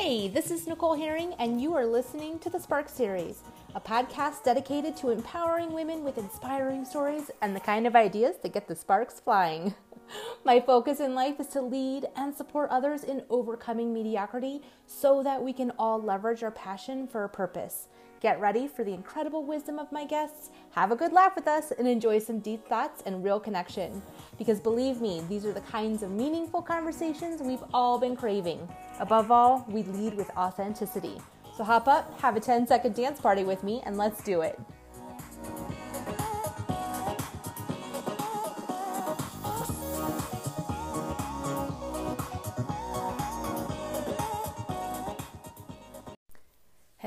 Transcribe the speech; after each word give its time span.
Hey, 0.00 0.28
this 0.28 0.52
is 0.52 0.68
Nicole 0.68 0.94
Herring, 0.94 1.34
and 1.40 1.60
you 1.60 1.74
are 1.74 1.84
listening 1.84 2.38
to 2.38 2.48
the 2.48 2.60
Spark 2.60 2.88
Series, 2.88 3.42
a 3.74 3.80
podcast 3.80 4.44
dedicated 4.44 4.96
to 4.98 5.10
empowering 5.10 5.72
women 5.72 6.04
with 6.04 6.18
inspiring 6.18 6.84
stories 6.84 7.32
and 7.42 7.54
the 7.54 7.60
kind 7.60 7.84
of 7.84 7.96
ideas 7.96 8.36
that 8.40 8.54
get 8.54 8.68
the 8.68 8.76
sparks 8.76 9.18
flying. 9.18 9.74
My 10.44 10.60
focus 10.60 11.00
in 11.00 11.16
life 11.16 11.40
is 11.40 11.48
to 11.48 11.62
lead 11.62 12.06
and 12.14 12.32
support 12.32 12.70
others 12.70 13.02
in 13.02 13.24
overcoming 13.28 13.92
mediocrity 13.92 14.62
so 14.86 15.24
that 15.24 15.42
we 15.42 15.52
can 15.52 15.72
all 15.80 16.00
leverage 16.00 16.44
our 16.44 16.52
passion 16.52 17.08
for 17.08 17.24
a 17.24 17.28
purpose. 17.28 17.88
Get 18.20 18.40
ready 18.40 18.66
for 18.66 18.82
the 18.82 18.92
incredible 18.92 19.44
wisdom 19.44 19.78
of 19.78 19.92
my 19.92 20.04
guests, 20.04 20.50
have 20.72 20.90
a 20.90 20.96
good 20.96 21.12
laugh 21.12 21.36
with 21.36 21.46
us, 21.46 21.70
and 21.70 21.86
enjoy 21.86 22.18
some 22.18 22.40
deep 22.40 22.66
thoughts 22.66 23.00
and 23.06 23.22
real 23.22 23.38
connection. 23.38 24.02
Because 24.38 24.58
believe 24.58 25.00
me, 25.00 25.22
these 25.28 25.44
are 25.44 25.52
the 25.52 25.60
kinds 25.60 26.02
of 26.02 26.10
meaningful 26.10 26.60
conversations 26.60 27.40
we've 27.40 27.62
all 27.72 27.96
been 27.96 28.16
craving. 28.16 28.68
Above 28.98 29.30
all, 29.30 29.64
we 29.68 29.84
lead 29.84 30.14
with 30.14 30.30
authenticity. 30.36 31.20
So 31.56 31.62
hop 31.62 31.86
up, 31.86 32.20
have 32.20 32.34
a 32.34 32.40
10 32.40 32.66
second 32.66 32.96
dance 32.96 33.20
party 33.20 33.44
with 33.44 33.62
me, 33.62 33.82
and 33.86 33.96
let's 33.96 34.20
do 34.24 34.40
it. 34.40 34.58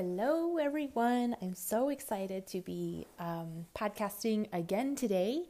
Hello, 0.03 0.57
everyone. 0.57 1.35
I'm 1.43 1.53
so 1.53 1.89
excited 1.89 2.47
to 2.47 2.61
be 2.61 3.05
um, 3.19 3.67
podcasting 3.75 4.47
again 4.51 4.95
today. 4.95 5.43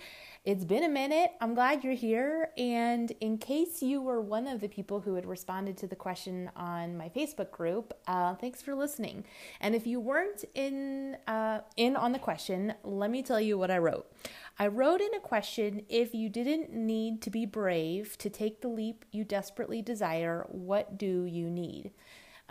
It's 0.43 0.65
been 0.65 0.83
a 0.83 0.89
minute. 0.89 1.31
I'm 1.39 1.53
glad 1.53 1.85
you're 1.85 1.93
here. 1.93 2.49
And 2.57 3.09
in 3.21 3.37
case 3.37 3.81
you 3.81 4.01
were 4.01 4.19
one 4.19 4.47
of 4.47 4.59
the 4.59 4.67
people 4.67 4.99
who 4.99 5.15
had 5.15 5.25
responded 5.25 5.77
to 5.77 5.87
the 5.87 5.95
question 5.95 6.51
on 6.57 6.97
my 6.97 7.07
Facebook 7.07 7.51
group, 7.51 7.93
uh, 8.07 8.35
thanks 8.35 8.61
for 8.61 8.75
listening. 8.75 9.23
And 9.61 9.73
if 9.73 9.87
you 9.87 10.01
weren't 10.01 10.43
in 10.53 11.15
uh, 11.27 11.61
in 11.77 11.95
on 11.95 12.11
the 12.11 12.19
question, 12.19 12.73
let 12.83 13.09
me 13.09 13.23
tell 13.23 13.39
you 13.39 13.57
what 13.57 13.71
I 13.71 13.77
wrote. 13.77 14.11
I 14.59 14.67
wrote 14.67 14.99
in 14.99 15.13
a 15.13 15.21
question: 15.21 15.85
If 15.87 16.13
you 16.13 16.27
didn't 16.27 16.73
need 16.73 17.21
to 17.21 17.29
be 17.29 17.45
brave 17.45 18.17
to 18.17 18.29
take 18.29 18.59
the 18.59 18.67
leap 18.67 19.05
you 19.13 19.23
desperately 19.23 19.81
desire, 19.81 20.45
what 20.49 20.97
do 20.97 21.23
you 21.23 21.49
need? 21.49 21.91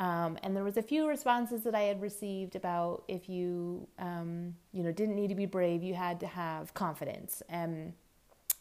Um, 0.00 0.38
and 0.42 0.56
there 0.56 0.64
was 0.64 0.78
a 0.78 0.82
few 0.82 1.06
responses 1.06 1.62
that 1.64 1.74
I 1.74 1.82
had 1.82 2.00
received 2.00 2.56
about 2.56 3.04
if 3.06 3.28
you, 3.28 3.86
um, 3.98 4.54
you 4.72 4.82
know, 4.82 4.90
didn't 4.90 5.14
need 5.14 5.28
to 5.28 5.34
be 5.34 5.44
brave, 5.44 5.82
you 5.82 5.92
had 5.92 6.18
to 6.20 6.26
have 6.26 6.72
confidence. 6.72 7.42
And 7.50 7.92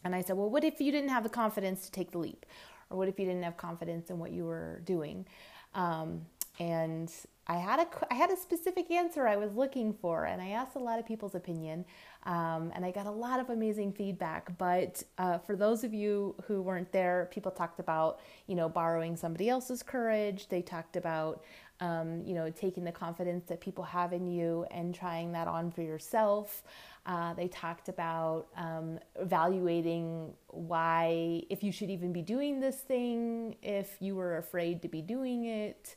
and 0.04 0.14
I 0.14 0.22
said, 0.22 0.36
well, 0.36 0.48
what 0.48 0.64
if 0.64 0.80
you 0.80 0.92
didn't 0.92 1.08
have 1.10 1.22
the 1.22 1.30
confidence 1.30 1.84
to 1.86 1.90
take 1.90 2.10
the 2.10 2.18
leap, 2.18 2.46
or 2.90 2.98
what 2.98 3.08
if 3.08 3.18
you 3.18 3.24
didn't 3.24 3.42
have 3.42 3.56
confidence 3.56 4.10
in 4.10 4.18
what 4.18 4.32
you 4.32 4.44
were 4.44 4.82
doing? 4.84 5.26
Um, 5.74 6.26
and 6.58 7.10
I 7.46 7.56
had 7.56 7.80
a 7.80 7.86
I 8.10 8.14
had 8.14 8.30
a 8.30 8.36
specific 8.36 8.90
answer 8.90 9.26
I 9.26 9.36
was 9.36 9.54
looking 9.54 9.94
for, 9.94 10.26
and 10.26 10.42
I 10.42 10.50
asked 10.50 10.76
a 10.76 10.78
lot 10.78 10.98
of 10.98 11.06
people's 11.06 11.34
opinion, 11.34 11.86
um, 12.24 12.70
and 12.74 12.84
I 12.84 12.90
got 12.90 13.06
a 13.06 13.10
lot 13.10 13.40
of 13.40 13.50
amazing 13.50 13.92
feedback. 13.92 14.56
But 14.58 15.02
uh, 15.18 15.38
for 15.38 15.56
those 15.56 15.84
of 15.84 15.94
you 15.94 16.34
who 16.46 16.60
weren't 16.60 16.92
there, 16.92 17.28
people 17.32 17.50
talked 17.50 17.80
about 17.80 18.20
you 18.46 18.54
know 18.54 18.68
borrowing 18.68 19.16
somebody 19.16 19.48
else's 19.48 19.82
courage. 19.82 20.48
They 20.48 20.62
talked 20.62 20.96
about 20.96 21.42
um, 21.80 22.22
you 22.24 22.34
know 22.34 22.50
taking 22.50 22.84
the 22.84 22.92
confidence 22.92 23.46
that 23.48 23.60
people 23.60 23.84
have 23.84 24.12
in 24.12 24.26
you 24.26 24.66
and 24.70 24.94
trying 24.94 25.32
that 25.32 25.48
on 25.48 25.70
for 25.70 25.82
yourself. 25.82 26.62
Uh, 27.06 27.32
they 27.32 27.48
talked 27.48 27.88
about 27.88 28.48
um, 28.56 28.98
evaluating 29.18 30.32
why 30.48 31.42
if 31.48 31.62
you 31.62 31.72
should 31.72 31.88
even 31.88 32.12
be 32.12 32.20
doing 32.20 32.60
this 32.60 32.76
thing 32.76 33.56
if 33.62 33.96
you 34.00 34.14
were 34.14 34.36
afraid 34.36 34.82
to 34.82 34.88
be 34.88 35.00
doing 35.00 35.46
it. 35.46 35.96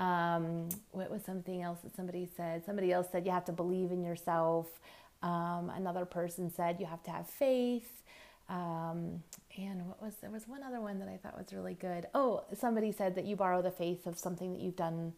Um, 0.00 0.70
what 0.92 1.10
was 1.10 1.22
something 1.22 1.62
else 1.62 1.80
that 1.84 1.94
somebody 1.94 2.28
said? 2.36 2.64
Somebody 2.64 2.90
else 2.90 3.08
said 3.12 3.26
you 3.26 3.32
have 3.32 3.44
to 3.44 3.52
believe 3.52 3.92
in 3.92 4.02
yourself. 4.02 4.66
Um, 5.22 5.70
another 5.74 6.04
person 6.04 6.50
said 6.50 6.80
you 6.80 6.86
have 6.86 7.02
to 7.04 7.10
have 7.10 7.28
faith. 7.28 8.02
Um, 8.48 9.22
and 9.56 9.86
what 9.86 10.02
was 10.02 10.14
there 10.20 10.30
was 10.30 10.48
one 10.48 10.62
other 10.62 10.80
one 10.80 10.98
that 10.98 11.08
I 11.08 11.16
thought 11.16 11.38
was 11.38 11.52
really 11.52 11.74
good. 11.74 12.06
Oh, 12.14 12.44
somebody 12.54 12.90
said 12.90 13.14
that 13.14 13.24
you 13.24 13.36
borrow 13.36 13.62
the 13.62 13.70
faith 13.70 14.06
of 14.06 14.18
something 14.18 14.52
that 14.52 14.60
you've 14.60 14.76
done 14.76 15.12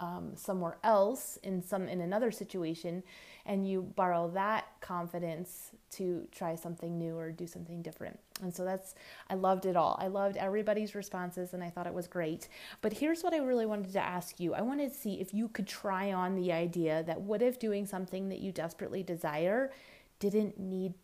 um, 0.00 0.32
somewhere 0.34 0.76
else 0.84 1.38
in 1.42 1.62
some 1.62 1.88
in 1.88 2.00
another 2.00 2.30
situation, 2.30 3.02
and 3.46 3.68
you 3.68 3.82
borrow 3.82 4.28
that 4.30 4.66
confidence 4.80 5.70
to 5.92 6.26
try 6.30 6.54
something 6.54 6.98
new 6.98 7.16
or 7.16 7.30
do 7.30 7.46
something 7.46 7.80
different. 7.80 8.18
And 8.42 8.54
so 8.54 8.64
that's 8.64 8.94
I 9.30 9.34
loved 9.34 9.64
it 9.64 9.76
all. 9.76 9.98
I 10.00 10.08
loved 10.08 10.36
everybody's 10.36 10.94
responses, 10.94 11.54
and 11.54 11.62
I 11.62 11.70
thought 11.70 11.86
it 11.86 11.94
was 11.94 12.06
great. 12.06 12.48
But 12.82 12.92
here's 12.92 13.22
what 13.22 13.32
I 13.32 13.38
really 13.38 13.66
wanted 13.66 13.92
to 13.92 14.00
ask 14.00 14.38
you. 14.38 14.54
I 14.54 14.60
wanted 14.60 14.92
to 14.92 14.98
see 14.98 15.14
if 15.14 15.32
you 15.32 15.48
could 15.48 15.66
try 15.66 16.12
on 16.12 16.34
the 16.34 16.52
idea 16.52 17.02
that 17.04 17.20
what 17.20 17.40
if 17.40 17.58
doing 17.58 17.86
something 17.86 18.28
that 18.28 18.40
you 18.40 18.52
desperately 18.52 19.02
desire 19.02 19.70
didn't 20.18 20.58
need 20.58 20.94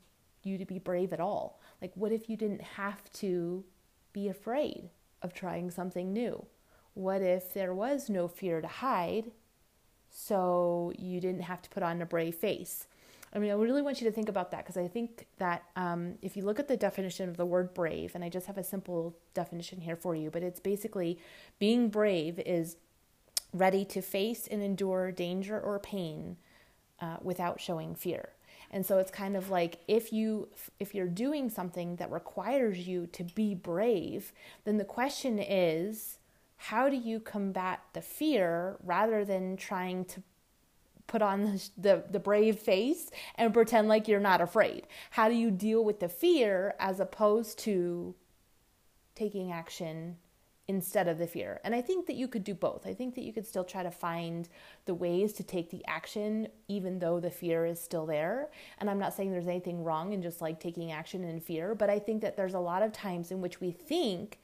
you 0.42 0.58
to 0.58 0.64
be 0.64 0.78
brave 0.78 1.12
at 1.12 1.20
all? 1.20 1.60
Like, 1.80 1.92
what 1.94 2.12
if 2.12 2.28
you 2.28 2.36
didn't 2.36 2.62
have 2.62 3.10
to 3.14 3.64
be 4.12 4.28
afraid 4.28 4.90
of 5.22 5.32
trying 5.32 5.70
something 5.70 6.12
new? 6.12 6.44
What 6.94 7.22
if 7.22 7.54
there 7.54 7.74
was 7.74 8.10
no 8.10 8.28
fear 8.28 8.60
to 8.60 8.68
hide, 8.68 9.30
so 10.10 10.92
you 10.98 11.20
didn't 11.20 11.42
have 11.42 11.62
to 11.62 11.70
put 11.70 11.82
on 11.82 12.02
a 12.02 12.06
brave 12.06 12.34
face? 12.34 12.86
I 13.34 13.38
mean, 13.38 13.50
I 13.50 13.54
really 13.54 13.80
want 13.80 14.00
you 14.00 14.06
to 14.06 14.14
think 14.14 14.28
about 14.28 14.50
that 14.50 14.58
because 14.58 14.76
I 14.76 14.88
think 14.88 15.26
that 15.38 15.62
um, 15.74 16.14
if 16.20 16.36
you 16.36 16.44
look 16.44 16.58
at 16.58 16.68
the 16.68 16.76
definition 16.76 17.30
of 17.30 17.38
the 17.38 17.46
word 17.46 17.72
brave, 17.72 18.14
and 18.14 18.22
I 18.22 18.28
just 18.28 18.46
have 18.46 18.58
a 18.58 18.64
simple 18.64 19.16
definition 19.32 19.80
here 19.80 19.96
for 19.96 20.14
you, 20.14 20.30
but 20.30 20.42
it's 20.42 20.60
basically 20.60 21.18
being 21.58 21.88
brave 21.88 22.38
is 22.40 22.76
ready 23.54 23.84
to 23.86 24.02
face 24.02 24.46
and 24.46 24.62
endure 24.62 25.10
danger 25.12 25.58
or 25.58 25.78
pain 25.78 26.36
uh, 27.00 27.16
without 27.22 27.60
showing 27.60 27.94
fear. 27.94 28.30
And 28.70 28.84
so 28.84 28.98
it's 28.98 29.10
kind 29.10 29.36
of 29.36 29.50
like 29.50 29.80
if 29.86 30.12
you 30.12 30.48
if 30.80 30.94
you're 30.94 31.06
doing 31.06 31.50
something 31.50 31.96
that 31.96 32.10
requires 32.10 32.86
you 32.86 33.06
to 33.08 33.24
be 33.24 33.54
brave, 33.54 34.32
then 34.64 34.78
the 34.78 34.84
question 34.84 35.38
is 35.38 36.18
how 36.62 36.88
do 36.88 36.96
you 36.96 37.18
combat 37.18 37.80
the 37.92 38.00
fear 38.00 38.76
rather 38.84 39.24
than 39.24 39.56
trying 39.56 40.04
to 40.04 40.22
put 41.08 41.20
on 41.20 41.42
the, 41.42 41.70
the, 41.76 42.04
the, 42.12 42.20
brave 42.20 42.56
face 42.56 43.10
and 43.34 43.52
pretend 43.52 43.88
like 43.88 44.06
you're 44.06 44.20
not 44.20 44.40
afraid? 44.40 44.86
How 45.10 45.28
do 45.28 45.34
you 45.34 45.50
deal 45.50 45.84
with 45.84 45.98
the 45.98 46.08
fear 46.08 46.76
as 46.78 47.00
opposed 47.00 47.58
to 47.60 48.14
taking 49.16 49.50
action 49.50 50.18
instead 50.68 51.08
of 51.08 51.18
the 51.18 51.26
fear? 51.26 51.60
And 51.64 51.74
I 51.74 51.80
think 51.80 52.06
that 52.06 52.14
you 52.14 52.28
could 52.28 52.44
do 52.44 52.54
both. 52.54 52.86
I 52.86 52.94
think 52.94 53.16
that 53.16 53.24
you 53.24 53.32
could 53.32 53.46
still 53.46 53.64
try 53.64 53.82
to 53.82 53.90
find 53.90 54.48
the 54.84 54.94
ways 54.94 55.32
to 55.32 55.42
take 55.42 55.70
the 55.70 55.84
action 55.88 56.46
even 56.68 57.00
though 57.00 57.18
the 57.18 57.32
fear 57.32 57.66
is 57.66 57.80
still 57.80 58.06
there. 58.06 58.50
And 58.78 58.88
I'm 58.88 59.00
not 59.00 59.14
saying 59.14 59.32
there's 59.32 59.48
anything 59.48 59.82
wrong 59.82 60.12
in 60.12 60.22
just 60.22 60.40
like 60.40 60.60
taking 60.60 60.92
action 60.92 61.24
in 61.24 61.40
fear, 61.40 61.74
but 61.74 61.90
I 61.90 61.98
think 61.98 62.22
that 62.22 62.36
there's 62.36 62.54
a 62.54 62.60
lot 62.60 62.84
of 62.84 62.92
times 62.92 63.32
in 63.32 63.40
which 63.40 63.60
we 63.60 63.72
think 63.72 64.38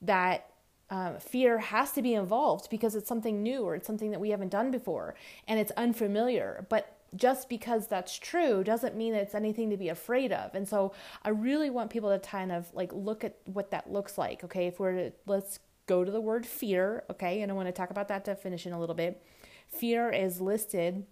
that 0.00 0.49
uh, 0.90 1.18
fear 1.18 1.58
has 1.58 1.92
to 1.92 2.02
be 2.02 2.14
involved 2.14 2.68
because 2.68 2.94
it's 2.94 3.08
something 3.08 3.42
new 3.42 3.62
or 3.62 3.76
it's 3.76 3.86
something 3.86 4.10
that 4.10 4.20
we 4.20 4.30
haven't 4.30 4.50
done 4.50 4.70
before 4.70 5.14
and 5.46 5.58
it's 5.60 5.70
unfamiliar. 5.72 6.66
But 6.68 6.96
just 7.14 7.48
because 7.48 7.86
that's 7.88 8.18
true 8.18 8.62
doesn't 8.62 8.96
mean 8.96 9.14
it's 9.14 9.34
anything 9.34 9.70
to 9.70 9.76
be 9.76 9.88
afraid 9.88 10.32
of. 10.32 10.54
And 10.54 10.68
so 10.68 10.92
I 11.24 11.30
really 11.30 11.70
want 11.70 11.90
people 11.90 12.10
to 12.10 12.18
kind 12.18 12.52
of 12.52 12.72
like 12.74 12.92
look 12.92 13.24
at 13.24 13.36
what 13.46 13.70
that 13.70 13.90
looks 13.90 14.18
like. 14.18 14.44
Okay, 14.44 14.66
if 14.66 14.78
we're 14.78 15.12
let's 15.26 15.60
go 15.86 16.04
to 16.04 16.10
the 16.10 16.20
word 16.20 16.46
fear. 16.46 17.04
Okay, 17.10 17.42
and 17.42 17.50
I 17.50 17.54
want 17.54 17.68
to 17.68 17.72
talk 17.72 17.90
about 17.90 18.08
that 18.08 18.24
definition 18.24 18.72
a 18.72 18.80
little 18.80 18.94
bit. 18.94 19.22
Fear 19.68 20.10
is 20.10 20.40
listed 20.40 21.06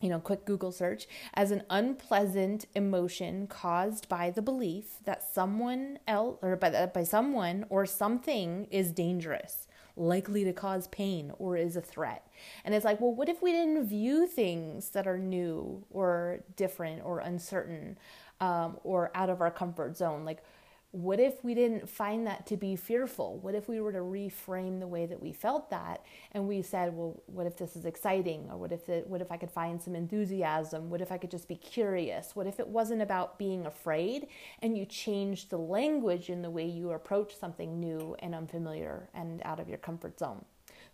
you 0.00 0.08
know, 0.08 0.18
quick 0.18 0.46
Google 0.46 0.72
search, 0.72 1.06
as 1.34 1.50
an 1.50 1.62
unpleasant 1.68 2.64
emotion 2.74 3.46
caused 3.46 4.08
by 4.08 4.30
the 4.30 4.42
belief 4.42 4.98
that 5.04 5.22
someone 5.22 5.98
else 6.08 6.38
or 6.40 6.56
by, 6.56 6.86
by 6.86 7.04
someone 7.04 7.66
or 7.68 7.84
something 7.84 8.66
is 8.70 8.92
dangerous, 8.92 9.66
likely 9.96 10.42
to 10.44 10.52
cause 10.52 10.88
pain, 10.88 11.32
or 11.38 11.56
is 11.56 11.76
a 11.76 11.82
threat. 11.82 12.26
And 12.64 12.74
it's 12.74 12.84
like, 12.84 13.00
well, 13.00 13.14
what 13.14 13.28
if 13.28 13.42
we 13.42 13.52
didn't 13.52 13.86
view 13.86 14.26
things 14.26 14.90
that 14.90 15.06
are 15.06 15.18
new 15.18 15.84
or 15.90 16.40
different 16.56 17.02
or 17.04 17.18
uncertain 17.18 17.98
um, 18.40 18.78
or 18.82 19.10
out 19.14 19.28
of 19.28 19.42
our 19.42 19.50
comfort 19.50 19.98
zone? 19.98 20.24
Like, 20.24 20.42
what 20.92 21.20
if 21.20 21.44
we 21.44 21.54
didn't 21.54 21.88
find 21.88 22.26
that 22.26 22.46
to 22.46 22.56
be 22.56 22.74
fearful? 22.74 23.38
What 23.38 23.54
if 23.54 23.68
we 23.68 23.80
were 23.80 23.92
to 23.92 24.00
reframe 24.00 24.80
the 24.80 24.88
way 24.88 25.06
that 25.06 25.22
we 25.22 25.32
felt 25.32 25.70
that 25.70 26.04
and 26.32 26.48
we 26.48 26.62
said, 26.62 26.94
well, 26.94 27.22
what 27.26 27.46
if 27.46 27.56
this 27.56 27.76
is 27.76 27.84
exciting? 27.84 28.48
Or 28.50 28.56
what 28.56 28.72
if 28.72 28.88
it, 28.88 29.06
what 29.06 29.20
if 29.20 29.30
I 29.30 29.36
could 29.36 29.52
find 29.52 29.80
some 29.80 29.94
enthusiasm? 29.94 30.90
What 30.90 31.00
if 31.00 31.12
I 31.12 31.18
could 31.18 31.30
just 31.30 31.46
be 31.46 31.54
curious? 31.54 32.34
What 32.34 32.48
if 32.48 32.58
it 32.58 32.66
wasn't 32.66 33.02
about 33.02 33.38
being 33.38 33.66
afraid 33.66 34.26
and 34.62 34.76
you 34.76 34.84
changed 34.84 35.50
the 35.50 35.58
language 35.58 36.28
in 36.28 36.42
the 36.42 36.50
way 36.50 36.66
you 36.66 36.90
approach 36.90 37.36
something 37.36 37.78
new 37.78 38.16
and 38.18 38.34
unfamiliar 38.34 39.08
and 39.14 39.42
out 39.44 39.60
of 39.60 39.68
your 39.68 39.78
comfort 39.78 40.18
zone? 40.18 40.44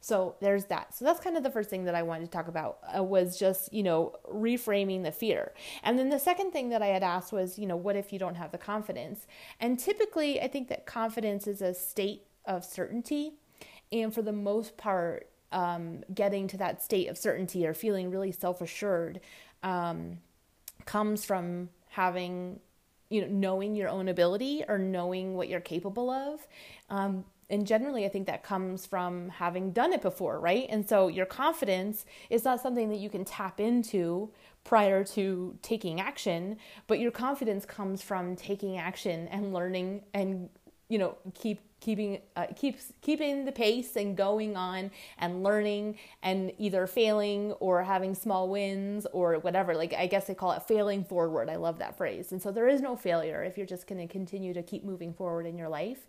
So 0.00 0.36
there's 0.40 0.66
that. 0.66 0.94
So 0.94 1.04
that's 1.04 1.20
kind 1.20 1.36
of 1.36 1.42
the 1.42 1.50
first 1.50 1.68
thing 1.68 1.84
that 1.84 1.94
I 1.94 2.02
wanted 2.02 2.26
to 2.26 2.30
talk 2.30 2.48
about 2.48 2.78
uh, 2.96 3.02
was 3.02 3.38
just, 3.38 3.72
you 3.72 3.82
know, 3.82 4.14
reframing 4.32 5.02
the 5.02 5.12
fear. 5.12 5.52
And 5.82 5.98
then 5.98 6.10
the 6.10 6.18
second 6.18 6.52
thing 6.52 6.68
that 6.68 6.82
I 6.82 6.86
had 6.86 7.02
asked 7.02 7.32
was, 7.32 7.58
you 7.58 7.66
know, 7.66 7.76
what 7.76 7.96
if 7.96 8.12
you 8.12 8.18
don't 8.18 8.36
have 8.36 8.52
the 8.52 8.58
confidence? 8.58 9.26
And 9.58 9.78
typically, 9.78 10.40
I 10.40 10.48
think 10.48 10.68
that 10.68 10.86
confidence 10.86 11.46
is 11.46 11.60
a 11.60 11.74
state 11.74 12.22
of 12.44 12.64
certainty. 12.64 13.32
And 13.90 14.14
for 14.14 14.22
the 14.22 14.32
most 14.32 14.76
part, 14.76 15.28
um, 15.52 16.02
getting 16.12 16.48
to 16.48 16.56
that 16.58 16.82
state 16.82 17.08
of 17.08 17.16
certainty 17.16 17.66
or 17.66 17.74
feeling 17.74 18.10
really 18.10 18.32
self 18.32 18.60
assured 18.60 19.20
um, 19.62 20.18
comes 20.84 21.24
from 21.24 21.70
having, 21.88 22.60
you 23.08 23.22
know, 23.22 23.28
knowing 23.28 23.74
your 23.74 23.88
own 23.88 24.08
ability 24.08 24.64
or 24.68 24.78
knowing 24.78 25.34
what 25.34 25.48
you're 25.48 25.60
capable 25.60 26.10
of. 26.10 26.46
Um, 26.90 27.24
and 27.48 27.66
generally, 27.66 28.04
I 28.04 28.08
think 28.08 28.26
that 28.26 28.42
comes 28.42 28.86
from 28.86 29.28
having 29.28 29.70
done 29.70 29.92
it 29.92 30.02
before, 30.02 30.40
right? 30.40 30.66
And 30.68 30.88
so 30.88 31.06
your 31.08 31.26
confidence 31.26 32.04
is 32.28 32.44
not 32.44 32.60
something 32.60 32.88
that 32.90 32.98
you 32.98 33.08
can 33.08 33.24
tap 33.24 33.60
into 33.60 34.30
prior 34.64 35.04
to 35.04 35.56
taking 35.62 36.00
action, 36.00 36.56
but 36.88 36.98
your 36.98 37.12
confidence 37.12 37.64
comes 37.64 38.02
from 38.02 38.34
taking 38.34 38.78
action 38.78 39.28
and 39.28 39.52
learning 39.52 40.02
and 40.12 40.48
you 40.88 40.98
know 40.98 41.16
keep 41.34 41.60
keeping 41.80 42.20
uh, 42.36 42.46
keeps 42.56 42.92
keeping 43.00 43.44
the 43.44 43.52
pace 43.52 43.96
and 43.96 44.16
going 44.16 44.56
on 44.56 44.90
and 45.18 45.42
learning 45.44 45.96
and 46.22 46.52
either 46.58 46.86
failing 46.86 47.52
or 47.54 47.82
having 47.82 48.12
small 48.14 48.48
wins 48.48 49.06
or 49.12 49.34
whatever. 49.38 49.74
Like 49.74 49.94
i 49.94 50.06
guess 50.06 50.26
they 50.26 50.34
call 50.34 50.50
it 50.52 50.62
failing 50.64 51.04
forward. 51.04 51.48
I 51.48 51.56
love 51.56 51.78
that 51.78 51.96
phrase. 51.96 52.32
And 52.32 52.42
so 52.42 52.50
there 52.50 52.66
is 52.66 52.80
no 52.80 52.96
failure 52.96 53.44
if 53.44 53.56
you're 53.56 53.66
just 53.66 53.86
going 53.86 54.00
to 54.06 54.12
continue 54.12 54.52
to 54.52 54.62
keep 54.64 54.84
moving 54.84 55.12
forward 55.12 55.46
in 55.46 55.56
your 55.56 55.68
life. 55.68 56.06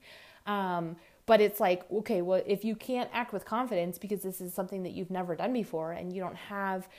Um, 0.47 0.95
but 1.27 1.39
it's 1.39 1.59
like 1.59 1.83
okay 1.91 2.23
well 2.23 2.41
if 2.47 2.65
you 2.65 2.75
can't 2.75 3.09
act 3.13 3.31
with 3.31 3.45
confidence 3.45 3.99
because 3.99 4.23
this 4.23 4.41
is 4.41 4.51
something 4.51 4.81
that 4.81 4.93
you've 4.93 5.11
never 5.11 5.35
done 5.35 5.53
before 5.53 5.91
and 5.91 6.11
you 6.11 6.19
don't 6.19 6.35
have 6.35 6.89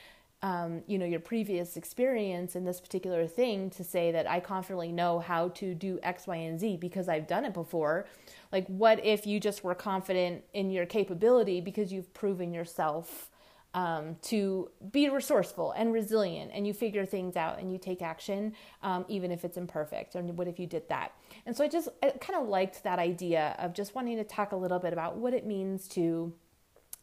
um, 0.41 0.83
you 0.87 0.97
know 0.97 1.05
your 1.05 1.19
previous 1.19 1.75
experience 1.75 2.55
in 2.55 2.63
this 2.63 2.79
particular 2.79 3.27
thing 3.27 3.69
to 3.71 3.83
say 3.83 4.09
that 4.13 4.29
i 4.29 4.39
confidently 4.39 4.91
know 4.93 5.19
how 5.19 5.49
to 5.49 5.75
do 5.75 5.99
x 6.01 6.27
y 6.27 6.37
and 6.37 6.57
z 6.57 6.77
because 6.77 7.09
i've 7.09 7.27
done 7.27 7.43
it 7.43 7.53
before 7.53 8.07
like 8.53 8.65
what 8.67 9.03
if 9.05 9.27
you 9.27 9.41
just 9.41 9.65
were 9.65 9.75
confident 9.75 10.41
in 10.53 10.71
your 10.71 10.85
capability 10.85 11.59
because 11.59 11.91
you've 11.91 12.13
proven 12.13 12.53
yourself 12.53 13.29
um, 13.73 14.15
to 14.23 14.69
be 14.91 15.09
resourceful 15.09 15.71
and 15.71 15.93
resilient 15.93 16.51
and 16.53 16.65
you 16.65 16.73
figure 16.73 17.05
things 17.05 17.35
out 17.35 17.59
and 17.59 17.71
you 17.71 17.77
take 17.77 18.01
action 18.01 18.53
um, 18.81 19.05
even 19.07 19.31
if 19.31 19.45
it's 19.45 19.57
imperfect 19.57 20.15
and 20.15 20.37
what 20.37 20.47
if 20.47 20.59
you 20.59 20.65
did 20.65 20.87
that? 20.89 21.13
And 21.45 21.55
so 21.55 21.63
i 21.63 21.67
just 21.67 21.89
I 22.01 22.09
kind 22.11 22.39
of 22.41 22.47
liked 22.47 22.83
that 22.83 22.99
idea 22.99 23.55
of 23.59 23.73
just 23.73 23.93
wanting 23.93 24.17
to 24.17 24.23
talk 24.23 24.51
a 24.51 24.55
little 24.55 24.79
bit 24.79 24.93
about 24.93 25.17
what 25.17 25.33
it 25.33 25.45
means 25.45 25.87
to 25.89 26.33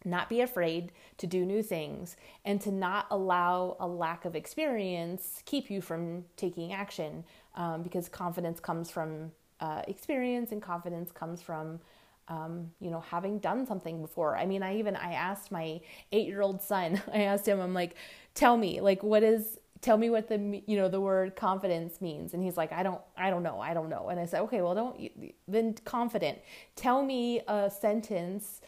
not 0.05 0.29
be 0.29 0.41
afraid 0.41 0.93
to 1.19 1.27
do 1.27 1.45
new 1.45 1.63
things 1.63 2.17
and 2.45 2.61
to 2.61 2.71
not 2.71 3.07
allow 3.11 3.77
a 3.81 3.87
lack 3.87 4.25
of 4.25 4.37
experience 4.37 5.43
keep 5.45 5.71
you 5.71 5.81
from 5.81 6.25
taking 6.37 6.73
action 6.73 7.25
um, 7.55 7.83
because 7.83 8.09
confidence 8.09 8.61
comes 8.61 8.91
from 8.91 9.33
uh, 9.61 9.83
experience 9.89 10.53
and 10.53 10.63
confidence 10.63 11.11
comes 11.11 11.41
from 11.41 11.81
um, 12.29 12.71
you 12.81 12.91
know 12.91 13.01
having 13.01 13.39
done 13.39 13.67
something 13.67 14.01
before 14.01 14.37
i 14.37 14.47
mean 14.47 14.63
i 14.63 14.77
even 14.77 14.97
i 14.97 15.13
asked 15.13 15.51
my 15.51 15.81
eight 16.13 16.27
year 16.27 16.43
old 16.43 16.61
son 16.63 17.01
i 17.13 17.23
asked 17.23 17.47
him 17.47 17.61
i'm 17.61 17.75
like 17.75 17.95
tell 18.35 18.57
me 18.57 18.81
like 18.81 19.03
what 19.03 19.23
is 19.23 19.59
tell 19.81 19.97
me 19.97 20.11
what 20.11 20.29
the 20.29 20.63
you 20.67 20.77
know 20.77 20.89
the 20.89 21.01
word 21.01 21.37
confidence 21.37 22.01
means 22.01 22.35
and 22.35 22.43
he's 22.43 22.57
like 22.57 22.73
i 22.73 22.83
don't 22.83 23.01
i 23.17 23.31
don't 23.31 23.43
know 23.43 23.61
i 23.61 23.75
don't 23.75 23.89
know 23.89 24.09
and 24.09 24.19
i 24.19 24.27
said 24.27 24.41
okay 24.41 24.63
well 24.63 24.75
don't 24.75 25.11
then 25.47 25.75
confident 25.85 26.39
tell 26.75 27.03
me 27.05 27.41
a 27.47 27.71
sentence 27.71 28.61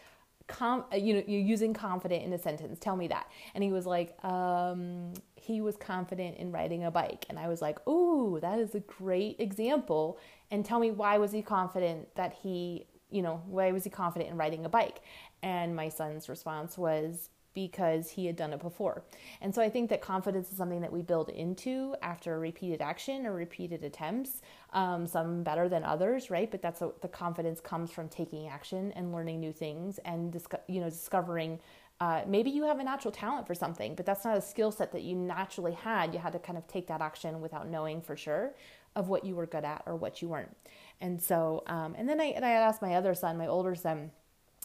com, 0.49 0.85
uh, 0.93 0.97
you 0.97 1.15
know, 1.15 1.23
you're 1.27 1.41
using 1.41 1.73
confident 1.73 2.25
in 2.25 2.33
a 2.33 2.39
sentence. 2.39 2.79
Tell 2.81 2.97
me 2.97 3.07
that. 3.09 3.31
And 3.55 3.63
he 3.63 3.71
was 3.71 3.87
like, 3.87 4.23
um, 4.25 5.13
he 5.37 5.61
was 5.61 5.77
confident 5.77 6.39
in 6.39 6.51
riding 6.51 6.85
a 6.85 6.91
bike. 6.91 7.27
And 7.29 7.39
I 7.39 7.49
was 7.49 7.63
like, 7.63 7.87
ooh, 7.87 8.39
that 8.41 8.59
is 8.59 8.75
a 8.75 8.81
great 8.81 9.37
example. 9.39 10.19
And 10.51 10.65
tell 10.65 10.81
me 10.81 10.91
why 10.91 11.19
was 11.19 11.31
he 11.31 11.43
confident 11.43 12.15
that 12.17 12.35
he, 12.43 12.87
you 13.11 13.23
know, 13.23 13.43
why 13.47 13.73
was 13.73 13.85
he 13.85 13.91
confident 13.91 14.31
in 14.31 14.37
riding 14.37 14.65
a 14.65 14.69
bike? 14.69 15.01
And 15.43 15.75
my 15.75 15.89
son's 15.89 16.29
response 16.29 16.77
was 16.77 17.31
because 17.55 18.11
he 18.11 18.27
had 18.27 18.37
done 18.37 18.53
it 18.53 18.61
before. 18.61 19.03
And 19.41 19.53
so 19.53 19.61
I 19.61 19.69
think 19.69 19.91
that 19.91 20.01
confidence 20.01 20.51
is 20.51 20.57
something 20.57 20.81
that 20.83 20.93
we 20.93 21.03
build 21.03 21.29
into 21.29 21.97
after 22.03 22.39
repeated 22.39 22.81
action 22.81 23.27
or 23.27 23.33
repeated 23.33 23.83
attempts, 23.83 24.43
um, 24.73 25.09
some 25.09 25.43
better 25.43 25.69
than 25.69 25.83
others, 25.83 26.31
right? 26.31 26.49
But 26.49 26.63
that's 26.63 26.83
a, 26.83 26.93
the 27.01 27.09
confidence 27.09 27.61
comes 27.61 27.91
from 27.91 28.09
taking 28.09 28.47
action 28.47 28.93
and 28.93 29.13
learning 29.13 29.41
new 29.41 29.53
things 29.53 29.99
and 30.05 30.33
disco- 30.33 30.61
you 30.69 30.81
know 30.81 30.89
discovering. 30.91 31.59
Uh, 32.01 32.23
maybe 32.29 32.49
you 32.49 32.63
have 32.63 32.79
a 32.79 32.85
natural 32.85 33.11
talent 33.11 33.45
for 33.45 33.57
something, 33.57 33.97
but 33.97 34.07
that's 34.07 34.25
not 34.25 34.37
a 34.37 34.41
skill 34.41 34.71
set 34.71 34.93
that 34.93 35.03
you 35.03 35.17
naturally 35.17 35.73
had. 35.73 36.15
You 36.15 36.21
had 36.21 36.35
to 36.35 36.39
kind 36.39 36.57
of 36.57 36.65
take 36.69 36.87
that 36.87 37.01
action 37.01 37.41
without 37.41 37.69
knowing 37.69 38.01
for 38.01 38.17
sure 38.17 38.55
of 38.95 39.09
what 39.09 39.25
you 39.25 39.35
were 39.35 39.47
good 39.47 39.65
at 39.65 39.83
or 39.85 39.97
what 39.97 40.23
you 40.23 40.29
weren't. 40.29 40.55
And 41.01 41.23
so, 41.23 41.63
um, 41.67 41.95
and 41.97 42.09
then 42.09 42.21
I, 42.21 42.27
and 42.27 42.45
I 42.45 42.51
asked 42.51 42.83
my 42.83 42.95
other 42.95 43.15
son, 43.15 43.39
my 43.39 43.47
older 43.47 43.75
son, 43.75 44.11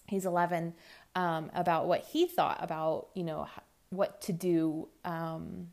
he's 0.07 0.25
11 0.25 0.74
um, 1.15 1.51
about 1.53 1.88
what 1.88 2.01
he 2.01 2.27
thought 2.27 2.57
about 2.62 3.09
you 3.13 3.24
know 3.24 3.47
what 3.89 4.21
to 4.21 4.33
do 4.33 4.88
um, 5.06 5.68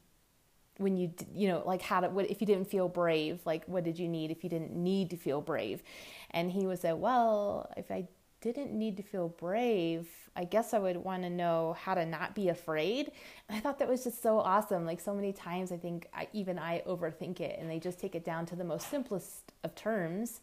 when 0.76 0.96
you 0.96 1.12
you 1.34 1.48
know 1.48 1.62
like 1.64 1.82
how 1.82 2.00
to 2.00 2.08
what 2.08 2.30
if 2.30 2.40
you 2.40 2.46
didn't 2.46 2.70
feel 2.70 2.88
brave 2.88 3.40
like 3.44 3.64
what 3.66 3.84
did 3.84 3.98
you 3.98 4.08
need 4.08 4.30
if 4.30 4.44
you 4.44 4.50
didn't 4.50 4.74
need 4.74 5.10
to 5.10 5.16
feel 5.16 5.40
brave? 5.40 5.82
And 6.30 6.50
he 6.50 6.66
was 6.66 6.80
said 6.80 6.94
well 6.94 7.72
if 7.76 7.90
i 7.90 8.06
didn't 8.40 8.72
need 8.72 8.96
to 8.96 9.02
feel 9.02 9.28
brave 9.28 10.08
i 10.34 10.44
guess 10.44 10.72
i 10.72 10.78
would 10.78 10.96
want 10.96 11.22
to 11.22 11.30
know 11.30 11.76
how 11.78 11.94
to 11.94 12.04
not 12.06 12.34
be 12.34 12.48
afraid 12.48 13.10
and 13.48 13.56
i 13.56 13.60
thought 13.60 13.78
that 13.78 13.88
was 13.88 14.04
just 14.04 14.22
so 14.22 14.38
awesome 14.38 14.86
like 14.86 15.00
so 15.00 15.14
many 15.14 15.32
times 15.32 15.72
i 15.72 15.76
think 15.76 16.06
I, 16.14 16.28
even 16.32 16.58
i 16.58 16.82
overthink 16.86 17.40
it 17.40 17.58
and 17.58 17.70
they 17.70 17.78
just 17.78 17.98
take 18.00 18.14
it 18.14 18.24
down 18.24 18.46
to 18.46 18.56
the 18.56 18.64
most 18.64 18.88
simplest 18.90 19.52
of 19.62 19.74
terms 19.74 20.40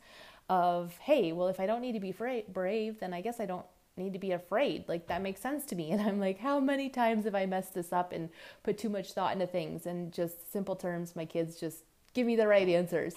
of 0.50 0.98
hey 1.00 1.32
well 1.32 1.48
if 1.48 1.60
i 1.60 1.66
don't 1.66 1.82
need 1.82 1.94
to 1.94 2.00
be 2.00 2.12
brave 2.12 3.00
then 3.00 3.14
i 3.14 3.22
guess 3.22 3.40
i 3.40 3.46
don't 3.46 3.66
need 3.98 4.14
to 4.14 4.20
be 4.20 4.32
afraid. 4.32 4.88
Like 4.88 5.08
that 5.08 5.22
makes 5.22 5.42
sense 5.42 5.66
to 5.66 5.76
me. 5.76 5.92
And 5.92 6.02
I'm 6.02 6.20
like, 6.20 6.40
how 6.40 6.60
many 6.60 6.90
times 6.90 7.26
have 7.26 7.36
I 7.36 7.46
messed 7.46 7.74
this 7.74 7.92
up 7.92 8.14
and 8.14 8.30
put 8.64 8.78
too 8.78 8.90
much 8.90 9.14
thought 9.14 9.34
into 9.34 9.48
things? 9.48 9.86
And 9.86 10.14
just 10.14 10.52
simple 10.52 10.76
terms, 10.76 11.16
my 11.16 11.26
kids 11.26 11.60
just 11.60 11.84
give 12.18 12.26
me 12.26 12.36
the 12.36 12.48
right 12.48 12.68
answers. 12.68 13.14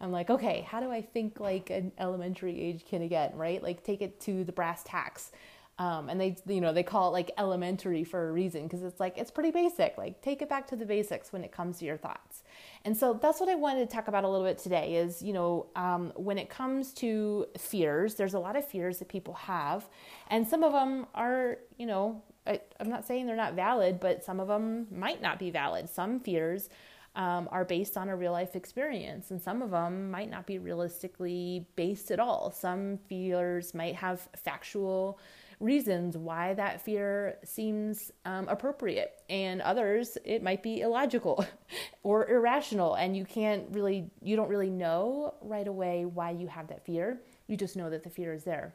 I'm 0.00 0.12
like, 0.12 0.30
okay, 0.30 0.64
how 0.70 0.78
do 0.78 0.88
I 0.88 1.02
think 1.02 1.40
like 1.40 1.70
an 1.70 1.90
elementary 1.98 2.58
age 2.60 2.84
kid 2.84 3.02
again, 3.02 3.32
right? 3.34 3.60
Like 3.60 3.82
take 3.82 4.00
it 4.00 4.20
to 4.20 4.44
the 4.44 4.52
brass 4.52 4.84
tacks. 4.84 5.32
Um, 5.80 6.08
and 6.08 6.20
they, 6.20 6.36
you 6.46 6.60
know, 6.60 6.72
they 6.72 6.84
call 6.84 7.08
it 7.08 7.12
like 7.12 7.32
elementary 7.36 8.04
for 8.04 8.28
a 8.28 8.32
reason 8.32 8.62
because 8.62 8.84
it's 8.84 9.00
like 9.00 9.18
it's 9.18 9.32
pretty 9.32 9.50
basic. 9.50 9.98
Like 9.98 10.22
take 10.22 10.40
it 10.40 10.48
back 10.48 10.68
to 10.68 10.76
the 10.76 10.86
basics 10.86 11.32
when 11.32 11.42
it 11.42 11.50
comes 11.50 11.78
to 11.78 11.84
your 11.84 11.96
thoughts. 11.96 12.44
And 12.84 12.96
so 12.96 13.18
that's 13.20 13.40
what 13.40 13.48
I 13.48 13.56
wanted 13.56 13.90
to 13.90 13.92
talk 13.92 14.06
about 14.06 14.22
a 14.22 14.28
little 14.28 14.46
bit 14.46 14.58
today. 14.58 14.94
Is 14.94 15.20
you 15.20 15.32
know, 15.32 15.66
um, 15.74 16.12
when 16.14 16.38
it 16.38 16.48
comes 16.48 16.92
to 16.94 17.46
fears, 17.58 18.14
there's 18.14 18.34
a 18.34 18.38
lot 18.38 18.54
of 18.54 18.64
fears 18.64 19.00
that 19.00 19.08
people 19.08 19.34
have, 19.34 19.88
and 20.30 20.46
some 20.46 20.62
of 20.62 20.72
them 20.72 21.06
are, 21.12 21.58
you 21.76 21.86
know, 21.86 22.22
I, 22.46 22.60
I'm 22.78 22.88
not 22.88 23.04
saying 23.04 23.26
they're 23.26 23.34
not 23.34 23.54
valid, 23.54 23.98
but 23.98 24.22
some 24.22 24.38
of 24.38 24.46
them 24.46 24.86
might 24.92 25.20
not 25.20 25.40
be 25.40 25.50
valid. 25.50 25.90
Some 25.90 26.20
fears. 26.20 26.68
Um, 27.16 27.48
are 27.52 27.64
based 27.64 27.96
on 27.96 28.08
a 28.08 28.16
real 28.16 28.32
life 28.32 28.56
experience, 28.56 29.30
and 29.30 29.40
some 29.40 29.62
of 29.62 29.70
them 29.70 30.10
might 30.10 30.28
not 30.28 30.46
be 30.46 30.58
realistically 30.58 31.64
based 31.76 32.10
at 32.10 32.18
all. 32.18 32.50
Some 32.50 32.98
fears 33.08 33.72
might 33.72 33.94
have 33.94 34.28
factual 34.34 35.20
reasons 35.60 36.16
why 36.16 36.54
that 36.54 36.82
fear 36.82 37.38
seems 37.44 38.10
um, 38.24 38.48
appropriate, 38.48 39.22
and 39.30 39.60
others 39.62 40.18
it 40.24 40.42
might 40.42 40.62
be 40.62 40.80
illogical 40.80 41.46
or 42.02 42.28
irrational, 42.28 42.94
and 42.94 43.16
you 43.16 43.24
can't 43.24 43.64
really, 43.70 44.10
you 44.20 44.36
don't 44.36 44.48
really 44.48 44.70
know 44.70 45.34
right 45.40 45.68
away 45.68 46.04
why 46.04 46.30
you 46.30 46.46
have 46.48 46.68
that 46.68 46.84
fear. 46.84 47.20
You 47.46 47.56
just 47.56 47.76
know 47.76 47.90
that 47.90 48.02
the 48.02 48.10
fear 48.10 48.32
is 48.32 48.44
there. 48.44 48.74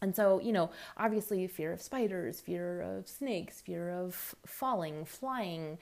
And 0.00 0.14
so, 0.14 0.40
you 0.40 0.52
know, 0.52 0.70
obviously, 0.96 1.46
fear 1.46 1.72
of 1.72 1.80
spiders, 1.80 2.40
fear 2.40 2.80
of 2.80 3.08
snakes, 3.08 3.60
fear 3.60 3.90
of 3.90 4.34
falling, 4.44 5.04
flying, 5.04 5.78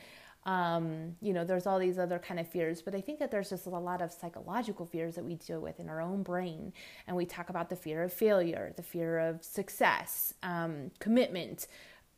um, 0.47 1.16
you 1.20 1.32
know, 1.32 1.44
there's 1.44 1.66
all 1.66 1.78
these 1.78 1.99
other 1.99 2.18
kind 2.18 2.40
of 2.40 2.49
fears, 2.49 2.80
but 2.80 2.94
I 2.94 3.00
think 3.00 3.18
that 3.18 3.30
there's 3.30 3.50
just 3.50 3.66
a 3.66 3.70
lot 3.70 4.00
of 4.00 4.11
psychological 4.11 4.87
fears 4.87 5.14
that 5.16 5.25
we 5.25 5.35
deal 5.35 5.61
with 5.61 5.78
in 5.78 5.88
our 5.88 6.00
own 6.00 6.23
brain. 6.23 6.73
And 7.06 7.16
we 7.16 7.26
talk 7.26 7.50
about 7.50 7.68
the 7.68 7.76
fear 7.76 8.02
of 8.02 8.12
failure, 8.12 8.73
the 8.76 8.82
fear 8.82 9.18
of 9.18 9.44
success, 9.44 10.32
um, 10.42 10.90
commitment, 10.99 11.66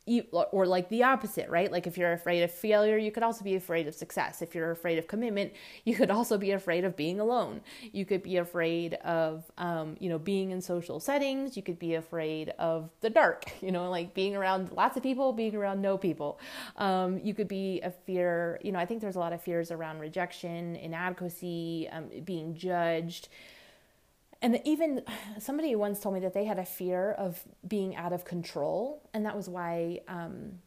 or 0.05 0.65
like 0.65 0.89
the 0.89 1.03
opposite, 1.03 1.49
right? 1.49 1.71
Like 1.71 1.87
if 1.87 1.97
you're 1.97 2.11
afraid 2.11 2.43
of 2.43 2.51
failure, 2.51 2.97
you 2.97 3.09
could 3.09 3.23
also 3.23 3.43
be 3.43 3.55
afraid 3.55 3.87
of 3.87 3.95
success. 3.95 4.41
If 4.41 4.53
you're 4.53 4.71
afraid 4.71 4.99
of 4.99 5.07
commitment, 5.07 5.53
you 5.85 5.95
could 5.95 6.11
also 6.11 6.37
be 6.37 6.51
afraid 6.51 6.83
of 6.83 6.97
being 6.97 7.21
alone. 7.21 7.61
You 7.93 8.05
could 8.05 8.21
be 8.21 8.37
afraid 8.37 8.95
of, 8.95 9.49
um, 9.57 9.95
you 9.99 10.09
know, 10.09 10.19
being 10.19 10.51
in 10.51 10.61
social 10.61 10.99
settings. 10.99 11.55
You 11.55 11.63
could 11.63 11.79
be 11.79 11.95
afraid 11.95 12.49
of 12.59 12.89
the 12.99 13.09
dark, 13.09 13.45
you 13.61 13.71
know, 13.71 13.89
like 13.89 14.13
being 14.13 14.35
around 14.35 14.71
lots 14.73 14.97
of 14.97 15.03
people, 15.03 15.31
being 15.31 15.55
around 15.55 15.81
no 15.81 15.97
people. 15.97 16.39
Um, 16.75 17.19
you 17.23 17.33
could 17.33 17.47
be 17.47 17.79
a 17.81 17.91
fear, 17.91 18.59
you 18.61 18.73
know, 18.73 18.79
I 18.79 18.85
think 18.85 18.99
there's 18.99 19.15
a 19.15 19.19
lot 19.19 19.31
of 19.31 19.41
fears 19.41 19.71
around 19.71 19.99
rejection, 19.99 20.75
inadequacy, 20.75 21.87
um, 21.91 22.09
being 22.25 22.55
judged 22.55 23.29
and 24.43 24.61
even 24.65 25.01
somebody 25.39 25.75
once 25.75 25.99
told 25.99 26.13
me 26.13 26.21
that 26.21 26.33
they 26.33 26.45
had 26.45 26.59
a 26.59 26.65
fear 26.65 27.13
of 27.13 27.41
being 27.67 27.95
out 27.95 28.13
of 28.13 28.25
control. 28.25 29.01
And 29.13 29.25
that 29.25 29.35
was 29.35 29.49
why 29.49 30.01
um, 30.07 30.59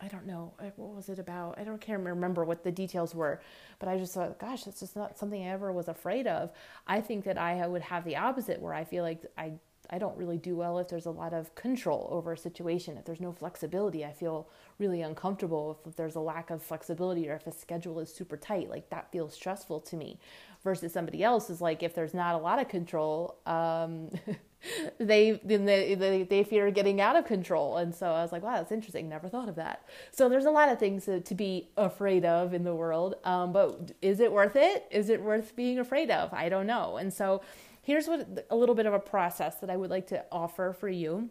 i 0.00 0.08
don't 0.08 0.26
know 0.26 0.52
what 0.58 0.94
was 0.94 1.08
it 1.08 1.18
about? 1.18 1.58
I 1.58 1.64
don't 1.64 1.80
can't 1.80 2.04
remember 2.04 2.44
what 2.44 2.64
the 2.64 2.72
details 2.72 3.14
were. 3.14 3.40
But 3.78 3.88
i 3.88 3.96
just 3.96 4.12
thought 4.12 4.38
gosh 4.38 4.64
that's 4.64 4.80
just 4.80 4.96
not 4.96 5.18
something 5.18 5.42
i 5.42 5.50
ever 5.50 5.72
was 5.72 5.88
afraid 5.88 6.26
of. 6.26 6.50
I 6.86 7.00
think 7.00 7.24
that 7.24 7.38
i 7.38 7.66
would 7.66 7.82
have 7.82 8.04
the 8.04 8.16
opposite 8.16 8.60
where 8.60 8.74
i 8.74 8.84
feel 8.84 9.04
like 9.04 9.22
i 9.38 9.52
I 9.94 9.98
don't 9.98 10.16
really 10.16 10.38
do 10.38 10.56
well 10.56 10.80
if 10.80 10.88
there's 10.88 11.06
a 11.06 11.12
lot 11.12 11.32
of 11.32 11.54
control 11.54 12.08
over 12.10 12.32
a 12.32 12.36
situation. 12.36 12.98
If 12.98 13.04
there's 13.04 13.20
no 13.20 13.30
flexibility, 13.30 14.04
I 14.04 14.12
feel 14.12 14.48
really 14.80 15.02
uncomfortable. 15.02 15.78
If, 15.86 15.94
there's 15.94 16.16
a 16.16 16.20
lack 16.20 16.50
of 16.50 16.64
flexibility 16.64 17.28
or 17.28 17.36
if 17.36 17.46
a 17.46 17.52
schedule 17.52 18.00
is 18.00 18.12
super 18.12 18.36
tight, 18.36 18.68
like 18.68 18.90
that 18.90 19.12
feels 19.12 19.34
stressful 19.34 19.82
to 19.82 19.96
me. 19.96 20.18
Versus 20.64 20.92
somebody 20.92 21.22
else 21.22 21.48
is 21.48 21.60
like 21.60 21.84
if 21.84 21.94
there's 21.94 22.12
not 22.12 22.34
a 22.34 22.38
lot 22.38 22.58
of 22.58 22.68
control, 22.68 23.38
um, 23.46 24.10
they 24.98 25.40
then 25.44 25.64
they, 25.64 25.94
they, 25.94 26.24
they 26.24 26.42
fear 26.42 26.72
getting 26.72 27.00
out 27.00 27.14
of 27.14 27.24
control. 27.24 27.76
And 27.76 27.94
so 27.94 28.06
I 28.06 28.22
was 28.22 28.32
like, 28.32 28.42
wow, 28.42 28.56
that's 28.56 28.72
interesting. 28.72 29.08
Never 29.08 29.28
thought 29.28 29.48
of 29.48 29.54
that. 29.56 29.86
So 30.10 30.28
there's 30.28 30.46
a 30.46 30.50
lot 30.50 30.70
of 30.70 30.80
things 30.80 31.04
to, 31.04 31.20
to 31.20 31.34
be 31.36 31.68
afraid 31.76 32.24
of 32.24 32.52
in 32.52 32.64
the 32.64 32.74
world. 32.74 33.14
Um, 33.22 33.52
but 33.52 33.92
is 34.02 34.18
it 34.18 34.32
worth 34.32 34.56
it? 34.56 34.88
Is 34.90 35.08
it 35.08 35.22
worth 35.22 35.54
being 35.54 35.78
afraid 35.78 36.10
of? 36.10 36.32
I 36.32 36.48
don't 36.48 36.66
know. 36.66 36.96
And 36.96 37.14
so 37.14 37.42
here's 37.84 38.08
what 38.08 38.46
a 38.50 38.56
little 38.56 38.74
bit 38.74 38.86
of 38.86 38.94
a 38.94 38.98
process 38.98 39.56
that 39.56 39.70
I 39.70 39.76
would 39.76 39.90
like 39.90 40.08
to 40.08 40.24
offer 40.32 40.72
for 40.72 40.88
you. 40.88 41.30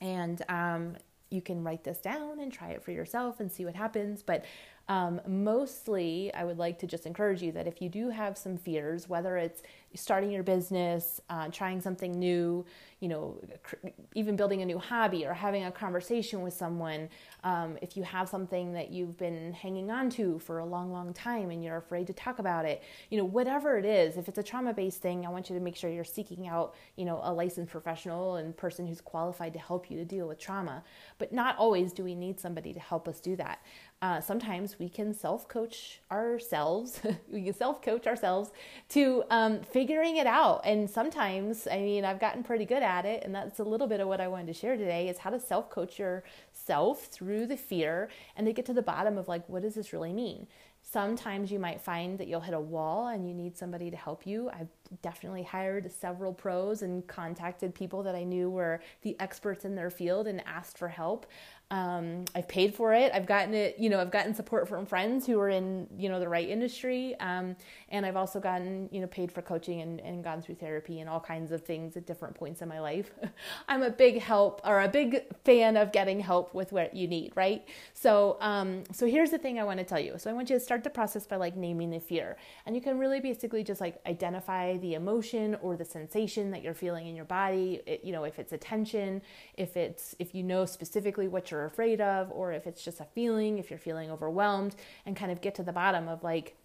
And 0.00 0.40
um, 0.48 0.96
you 1.30 1.42
can 1.42 1.64
write 1.64 1.82
this 1.82 1.98
down 1.98 2.38
and 2.40 2.52
try 2.52 2.70
it 2.70 2.82
for 2.82 2.92
yourself 2.92 3.40
and 3.40 3.50
see 3.50 3.64
what 3.64 3.74
happens. 3.74 4.22
But 4.22 4.44
um, 4.88 5.20
mostly, 5.26 6.32
I 6.32 6.44
would 6.44 6.58
like 6.58 6.78
to 6.78 6.86
just 6.86 7.04
encourage 7.04 7.42
you 7.42 7.52
that 7.52 7.66
if 7.66 7.82
you 7.82 7.90
do 7.90 8.08
have 8.08 8.38
some 8.38 8.56
fears, 8.56 9.08
whether 9.08 9.36
it's 9.36 9.62
starting 9.94 10.30
your 10.30 10.42
business, 10.42 11.20
uh, 11.28 11.48
trying 11.48 11.80
something 11.80 12.12
new, 12.18 12.64
you 13.00 13.08
know, 13.08 13.40
cr- 13.62 13.76
even 14.14 14.36
building 14.36 14.62
a 14.62 14.66
new 14.66 14.78
hobby 14.78 15.24
or 15.24 15.32
having 15.32 15.64
a 15.64 15.70
conversation 15.70 16.42
with 16.42 16.52
someone, 16.52 17.08
um, 17.44 17.78
if 17.80 17.96
you 17.96 18.02
have 18.02 18.28
something 18.28 18.72
that 18.72 18.90
you've 18.90 19.16
been 19.16 19.52
hanging 19.52 19.90
on 19.90 20.10
to 20.10 20.38
for 20.38 20.58
a 20.58 20.64
long, 20.64 20.90
long 20.90 21.12
time 21.12 21.50
and 21.50 21.62
you're 21.62 21.76
afraid 21.76 22.06
to 22.06 22.12
talk 22.12 22.38
about 22.38 22.64
it, 22.64 22.82
you 23.10 23.18
know, 23.18 23.24
whatever 23.24 23.78
it 23.78 23.84
is, 23.84 24.16
if 24.16 24.28
it's 24.28 24.38
a 24.38 24.42
trauma 24.42 24.72
based 24.72 25.00
thing, 25.00 25.24
I 25.24 25.28
want 25.28 25.48
you 25.48 25.56
to 25.56 25.62
make 25.62 25.76
sure 25.76 25.90
you're 25.90 26.04
seeking 26.04 26.48
out, 26.48 26.74
you 26.96 27.04
know, 27.04 27.20
a 27.22 27.32
licensed 27.32 27.70
professional 27.70 28.36
and 28.36 28.56
person 28.56 28.86
who's 28.86 29.00
qualified 29.00 29.52
to 29.52 29.58
help 29.58 29.90
you 29.90 29.96
to 29.98 30.04
deal 30.04 30.28
with 30.28 30.38
trauma. 30.38 30.82
But 31.18 31.32
not 31.32 31.56
always 31.58 31.92
do 31.92 32.04
we 32.04 32.14
need 32.14 32.40
somebody 32.40 32.72
to 32.72 32.80
help 32.80 33.06
us 33.06 33.20
do 33.20 33.36
that. 33.36 33.60
Uh, 34.00 34.20
sometimes 34.20 34.78
we 34.78 34.88
can 34.88 35.12
self 35.12 35.48
coach 35.48 36.00
ourselves. 36.12 37.00
we 37.32 37.42
can 37.42 37.54
self 37.54 37.82
coach 37.82 38.06
ourselves 38.06 38.52
to 38.90 39.24
um, 39.30 39.60
figuring 39.60 40.16
it 40.16 40.26
out. 40.26 40.60
And 40.64 40.88
sometimes, 40.88 41.66
I 41.70 41.78
mean, 41.78 42.04
I've 42.04 42.20
gotten 42.20 42.44
pretty 42.44 42.64
good 42.64 42.82
at 42.82 43.04
it, 43.04 43.24
and 43.24 43.34
that's 43.34 43.58
a 43.58 43.64
little 43.64 43.88
bit 43.88 43.98
of 43.98 44.06
what 44.06 44.20
I 44.20 44.28
wanted 44.28 44.46
to 44.48 44.52
share 44.52 44.76
today 44.76 45.08
is 45.08 45.18
how 45.18 45.30
to 45.30 45.40
self 45.40 45.68
coach 45.68 45.98
yourself 45.98 47.06
through 47.06 47.46
the 47.46 47.56
fear 47.56 48.08
and 48.36 48.46
to 48.46 48.52
get 48.52 48.66
to 48.66 48.72
the 48.72 48.82
bottom 48.82 49.18
of 49.18 49.26
like, 49.26 49.48
what 49.48 49.62
does 49.62 49.74
this 49.74 49.92
really 49.92 50.12
mean? 50.12 50.46
Sometimes 50.90 51.52
you 51.52 51.58
might 51.58 51.82
find 51.82 52.18
that 52.18 52.28
you'll 52.28 52.40
hit 52.40 52.54
a 52.54 52.60
wall 52.60 53.08
and 53.08 53.28
you 53.28 53.34
need 53.34 53.58
somebody 53.58 53.90
to 53.90 53.96
help 53.96 54.26
you. 54.26 54.48
I've 54.48 54.70
definitely 55.02 55.42
hired 55.42 55.92
several 55.92 56.32
pros 56.32 56.80
and 56.80 57.06
contacted 57.06 57.74
people 57.74 58.02
that 58.04 58.14
I 58.14 58.24
knew 58.24 58.48
were 58.48 58.80
the 59.02 59.14
experts 59.20 59.66
in 59.66 59.74
their 59.74 59.90
field 59.90 60.26
and 60.26 60.42
asked 60.46 60.78
for 60.78 60.88
help. 60.88 61.26
Um, 61.70 62.24
I've 62.34 62.48
paid 62.48 62.74
for 62.74 62.94
it. 62.94 63.12
I've 63.12 63.26
gotten 63.26 63.52
it, 63.52 63.78
you 63.78 63.90
know, 63.90 64.00
I've 64.00 64.10
gotten 64.10 64.32
support 64.32 64.66
from 64.66 64.86
friends 64.86 65.26
who 65.26 65.38
are 65.38 65.50
in, 65.50 65.86
you 65.98 66.08
know, 66.08 66.18
the 66.18 66.28
right 66.28 66.48
industry. 66.48 67.14
Um, 67.20 67.56
and 67.90 68.06
I've 68.06 68.16
also 68.16 68.40
gotten, 68.40 68.88
you 68.90 69.02
know, 69.02 69.06
paid 69.08 69.30
for 69.30 69.42
coaching 69.42 69.82
and, 69.82 70.00
and 70.00 70.24
gone 70.24 70.40
through 70.40 70.54
therapy 70.54 71.00
and 71.00 71.10
all 71.10 71.20
kinds 71.20 71.52
of 71.52 71.62
things 71.62 71.94
at 71.98 72.06
different 72.06 72.34
points 72.34 72.62
in 72.62 72.68
my 72.70 72.80
life. 72.80 73.10
I'm 73.68 73.82
a 73.82 73.90
big 73.90 74.18
help 74.18 74.62
or 74.64 74.80
a 74.80 74.88
big 74.88 75.24
fan 75.44 75.76
of 75.76 75.92
getting 75.92 76.20
help 76.20 76.54
with 76.54 76.72
what 76.72 76.94
you 76.94 77.06
need, 77.06 77.32
right? 77.34 77.68
So, 77.92 78.38
um, 78.40 78.84
so 78.90 79.06
here's 79.06 79.30
the 79.30 79.38
thing 79.38 79.58
I 79.58 79.64
want 79.64 79.78
to 79.78 79.84
tell 79.84 80.00
you. 80.00 80.14
So 80.16 80.30
I 80.30 80.32
want 80.32 80.48
you 80.48 80.56
to 80.56 80.64
start 80.64 80.84
the 80.84 80.90
process 80.90 81.26
by 81.26 81.36
like 81.36 81.54
naming 81.54 81.90
the 81.90 82.00
fear. 82.00 82.38
And 82.64 82.74
you 82.74 82.80
can 82.80 82.98
really 82.98 83.20
basically 83.20 83.62
just 83.62 83.82
like 83.82 84.00
identify 84.06 84.78
the 84.78 84.94
emotion 84.94 85.54
or 85.60 85.76
the 85.76 85.84
sensation 85.84 86.50
that 86.52 86.62
you're 86.62 86.72
feeling 86.72 87.08
in 87.08 87.14
your 87.14 87.26
body. 87.26 87.82
It, 87.84 88.04
you 88.04 88.12
know, 88.12 88.24
if 88.24 88.38
it's 88.38 88.54
a 88.54 88.58
tension, 88.58 89.20
if 89.58 89.76
it's, 89.76 90.14
if 90.18 90.34
you 90.34 90.42
know 90.42 90.64
specifically 90.64 91.28
what 91.28 91.50
you're 91.50 91.57
you're 91.58 91.66
afraid 91.66 92.00
of, 92.00 92.30
or 92.30 92.52
if 92.52 92.66
it's 92.66 92.84
just 92.84 93.00
a 93.00 93.04
feeling, 93.04 93.58
if 93.58 93.70
you're 93.70 93.78
feeling 93.78 94.10
overwhelmed, 94.10 94.76
and 95.04 95.16
kind 95.16 95.32
of 95.32 95.40
get 95.40 95.54
to 95.56 95.62
the 95.62 95.72
bottom 95.72 96.08
of 96.08 96.22
like, 96.22 96.56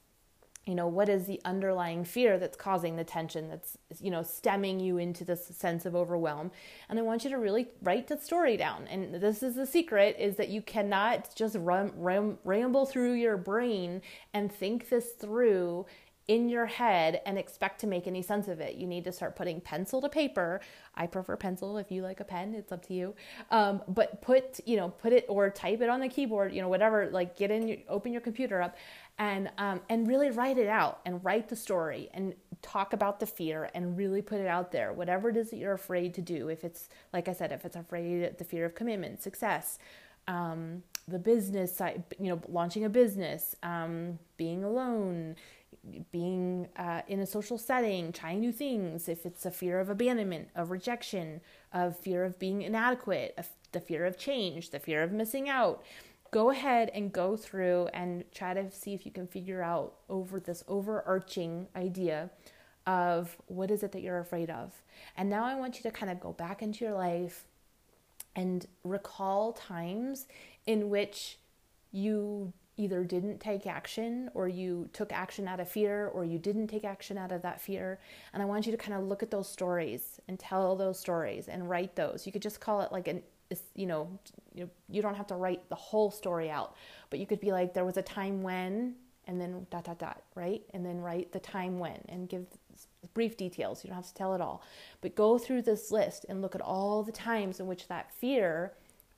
you 0.66 0.76
know, 0.76 0.88
what 0.88 1.10
is 1.10 1.26
the 1.26 1.42
underlying 1.44 2.06
fear 2.06 2.40
that's 2.40 2.56
causing 2.56 2.96
the 2.96 3.04
tension 3.04 3.50
that's, 3.50 3.78
you 4.00 4.10
know, 4.10 4.24
stemming 4.24 4.80
you 4.80 4.98
into 4.98 5.26
this 5.26 5.48
sense 5.48 5.86
of 5.86 5.94
overwhelm. 5.94 6.52
And 6.88 6.98
I 6.98 7.02
want 7.02 7.24
you 7.24 7.30
to 7.32 7.38
really 7.38 7.68
write 7.82 8.08
the 8.08 8.18
story 8.18 8.56
down. 8.56 8.88
And 8.88 9.16
this 9.16 9.44
is 9.44 9.56
the 9.56 9.66
secret 9.66 10.16
is 10.18 10.38
that 10.38 10.50
you 10.50 10.62
cannot 10.62 11.36
just 11.36 11.58
run, 11.60 11.92
ram, 11.98 12.38
ramble 12.46 12.86
through 12.86 13.14
your 13.14 13.36
brain 13.36 14.02
and 14.34 14.50
think 14.50 14.88
this 14.88 15.12
through 15.12 15.86
in 16.28 16.48
your 16.48 16.66
head 16.66 17.22
and 17.26 17.38
expect 17.38 17.82
to 17.82 17.88
make 17.88 18.08
any 18.08 18.22
sense 18.22 18.48
of 18.48 18.62
it. 18.62 18.76
You 18.76 18.88
need 18.88 19.04
to 19.04 19.12
start 19.12 19.36
putting 19.36 19.60
pencil 19.60 20.02
to 20.02 20.08
paper. 20.08 20.62
I 20.96 21.06
prefer 21.06 21.36
pencil. 21.36 21.78
If 21.78 21.92
you 21.92 22.02
like 22.02 22.22
a 22.22 22.24
pen, 22.24 22.54
it's 22.54 22.72
up 22.72 22.86
to 22.88 22.94
you. 22.94 23.14
Um, 23.52 23.82
but 23.88 24.22
put, 24.22 24.62
you 24.66 24.78
know, 24.78 24.90
put 24.90 25.12
it 25.12 25.26
or 25.28 25.50
type 25.50 25.82
it 25.82 25.90
on 25.90 26.00
the 26.00 26.08
keyboard, 26.08 26.54
you 26.54 26.62
know, 26.62 26.70
whatever, 26.70 27.10
like 27.12 27.36
get 27.38 27.52
in, 27.52 27.68
your, 27.68 27.78
open 27.90 28.14
your 28.14 28.22
computer 28.22 28.62
up 28.62 28.78
and, 29.18 29.52
um, 29.58 29.82
and 29.90 30.08
really 30.08 30.30
write 30.30 30.58
it 30.58 30.70
out 30.70 31.02
and 31.06 31.24
write 31.26 31.50
the 31.50 31.56
story 31.56 32.10
and 32.14 32.34
talk 32.62 32.94
about 32.94 33.20
the 33.20 33.26
fear 33.26 33.70
and 33.76 33.98
really 33.98 34.22
put 34.22 34.40
it 34.40 34.48
out 34.48 34.72
there. 34.72 34.94
Whatever 34.94 35.30
it 35.30 35.36
is 35.36 35.50
that 35.50 35.58
you're 35.58 35.74
afraid 35.74 36.14
to 36.14 36.22
do. 36.22 36.48
If 36.48 36.64
it's, 36.64 36.88
like 37.12 37.28
I 37.28 37.34
said, 37.34 37.52
if 37.52 37.66
it's 37.66 37.76
afraid, 37.76 38.38
the 38.38 38.46
fear 38.46 38.66
of 38.66 38.76
commitment, 38.76 39.22
success, 39.22 39.78
um, 40.28 40.84
the 41.06 41.20
business 41.20 41.76
side, 41.76 42.04
you 42.18 42.30
know, 42.30 42.42
launching 42.48 42.86
a 42.86 42.90
business, 42.90 43.58
um, 43.62 44.20
being 44.38 44.64
alone, 44.64 45.36
being 46.12 46.68
uh, 46.78 47.02
in 47.08 47.20
a 47.20 47.26
social 47.26 47.58
setting, 47.58 48.12
trying 48.12 48.40
new 48.40 48.52
things, 48.52 49.10
if 49.10 49.26
it's 49.26 49.46
a 49.46 49.52
fear 49.52 49.80
of 49.80 49.90
abandonment, 49.90 50.50
of 50.56 50.72
rejection, 50.72 51.42
of 51.74 51.98
fear 51.98 52.24
of 52.24 52.40
being 52.40 52.62
inadequate, 52.62 53.34
of 53.38 53.50
the 53.74 53.82
fear 53.82 54.06
of 54.06 54.18
change, 54.18 54.70
the 54.70 54.80
fear 54.80 55.04
of 55.04 55.12
missing 55.12 55.50
out, 55.50 55.84
go 56.32 56.50
ahead 56.50 56.90
and 56.94 57.12
go 57.12 57.36
through 57.36 57.90
and 57.94 58.24
try 58.34 58.54
to 58.54 58.72
see 58.72 58.94
if 58.94 59.06
you 59.06 59.12
can 59.12 59.28
figure 59.28 59.62
out 59.62 59.96
over 60.10 60.40
this 60.40 60.64
overarching 60.68 61.68
idea 61.76 62.30
of 62.88 63.38
what 63.48 63.72
is 63.72 63.84
it 63.84 63.92
that 63.92 64.02
you're 64.02 64.20
afraid 64.20 64.50
of. 64.50 64.82
And 65.18 65.30
now 65.30 65.46
I 65.46 65.56
want 65.56 65.78
you 65.78 65.84
to 65.84 65.92
kind 65.92 66.12
of 66.12 66.20
go 66.20 66.32
back 66.34 66.62
into 66.62 66.86
your 66.86 66.94
life 66.94 67.46
and 68.36 68.66
recall 68.84 69.54
times 69.54 70.28
in 70.66 70.90
which 70.90 71.38
you 71.92 72.52
either 72.78 73.04
didn't 73.04 73.40
take 73.40 73.68
action 73.68 74.30
or 74.34 74.48
you 74.48 74.90
took 74.94 75.12
action 75.12 75.48
out 75.48 75.60
of 75.60 75.70
fear 75.70 76.08
or 76.08 76.26
you 76.26 76.40
didn't 76.40 76.68
take 76.68 76.84
action 76.84 77.18
out 77.18 77.32
of 77.32 77.42
that 77.44 77.62
fear. 77.62 78.00
And 78.34 78.42
I 78.42 78.46
want 78.46 78.66
you 78.66 78.72
to 78.72 78.78
kind 78.78 78.94
of 78.94 79.04
look 79.04 79.22
at 79.22 79.32
those 79.32 79.50
stories 79.50 80.20
and 80.28 80.40
tell 80.40 80.76
those 80.76 81.00
stories 81.00 81.48
and 81.48 81.70
write 81.70 81.96
those. 81.96 82.26
You 82.26 82.32
could 82.32 82.42
just 82.42 82.60
call 82.60 82.82
it 82.82 82.92
like 82.92 83.08
an 83.08 83.22
you 83.76 83.86
know, 83.86 84.10
you, 84.54 84.70
you 84.90 85.02
don't 85.02 85.16
have 85.16 85.28
to 85.28 85.36
write 85.36 85.68
the 85.70 85.76
whole 85.76 86.12
story 86.12 86.50
out, 86.50 86.76
but 87.10 87.20
you 87.20 87.26
could 87.26 87.40
be 87.40 87.52
like, 87.52 87.74
there 87.74 87.86
was 87.86 87.98
a 87.98 88.02
time 88.02 88.42
when, 88.42 88.96
and 89.28 89.40
then 89.40 89.66
dot, 89.70 89.86
dot, 89.86 90.00
dot, 90.00 90.24
right? 90.36 90.62
And 90.74 90.86
then 90.86 91.00
write 91.02 91.32
the 91.32 91.40
time 91.40 91.80
when 91.80 92.00
and 92.10 92.28
give 92.28 92.46
brief 93.14 93.38
details. 93.38 93.84
You 93.84 93.90
don't 93.90 93.98
have 93.98 94.08
to 94.08 94.14
tell 94.14 94.34
it 94.34 94.42
all, 94.42 94.64
but 95.02 95.16
go 95.16 95.38
through 95.38 95.64
this 95.64 95.92
list 95.92 96.26
and 96.30 96.42
look 96.42 96.56
at 96.56 96.62
all 96.62 97.04
the 97.04 97.12
times 97.12 97.60
in 97.60 97.68
which 97.68 97.88
that 97.88 98.12
fear 98.12 98.74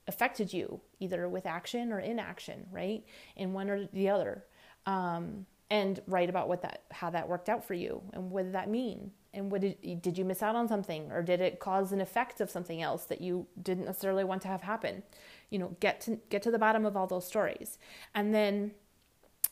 affected 0.08 0.54
you 0.54 0.82
either 1.00 1.28
with 1.28 1.46
action 1.46 1.92
or 1.92 2.00
inaction 2.00 2.66
right? 2.72 3.04
In 3.36 3.54
one 3.54 3.70
or 3.70 3.88
the 3.94 4.10
other. 4.10 4.44
Um, 4.86 5.46
and 5.72 6.00
write 6.06 6.30
about 6.30 6.48
what 6.48 6.62
that 6.62 6.84
how 6.92 7.10
that 7.10 7.28
worked 7.28 7.50
out 7.50 7.66
for 7.66 7.74
you 7.74 8.02
and 8.14 8.30
what 8.30 8.44
did 8.44 8.54
that 8.54 8.70
mean? 8.70 9.12
And 9.34 9.52
what 9.52 9.62
did, 9.62 10.02
did 10.02 10.18
you 10.18 10.24
miss 10.24 10.42
out 10.42 10.56
on 10.56 10.68
something 10.68 11.12
or 11.12 11.22
did 11.22 11.42
it 11.42 11.60
cause 11.60 11.92
an 11.92 12.00
effect 12.00 12.40
of 12.40 12.50
something 12.50 12.82
else 12.82 13.06
that 13.06 13.20
you 13.20 13.48
didn't 13.62 13.86
necessarily 13.86 14.24
want 14.24 14.44
to 14.44 14.48
have 14.48 14.62
happen? 14.62 15.04
You 15.50 15.60
know 15.60 15.76
get 15.80 16.02
to 16.02 16.20
get 16.30 16.44
to 16.44 16.52
the 16.52 16.60
bottom 16.60 16.86
of 16.86 16.96
all 16.96 17.08
those 17.08 17.26
stories. 17.26 17.78
And 18.14 18.34
then 18.34 18.72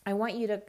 i 0.05 0.13
want 0.13 0.35
you 0.35 0.47
to 0.47 0.61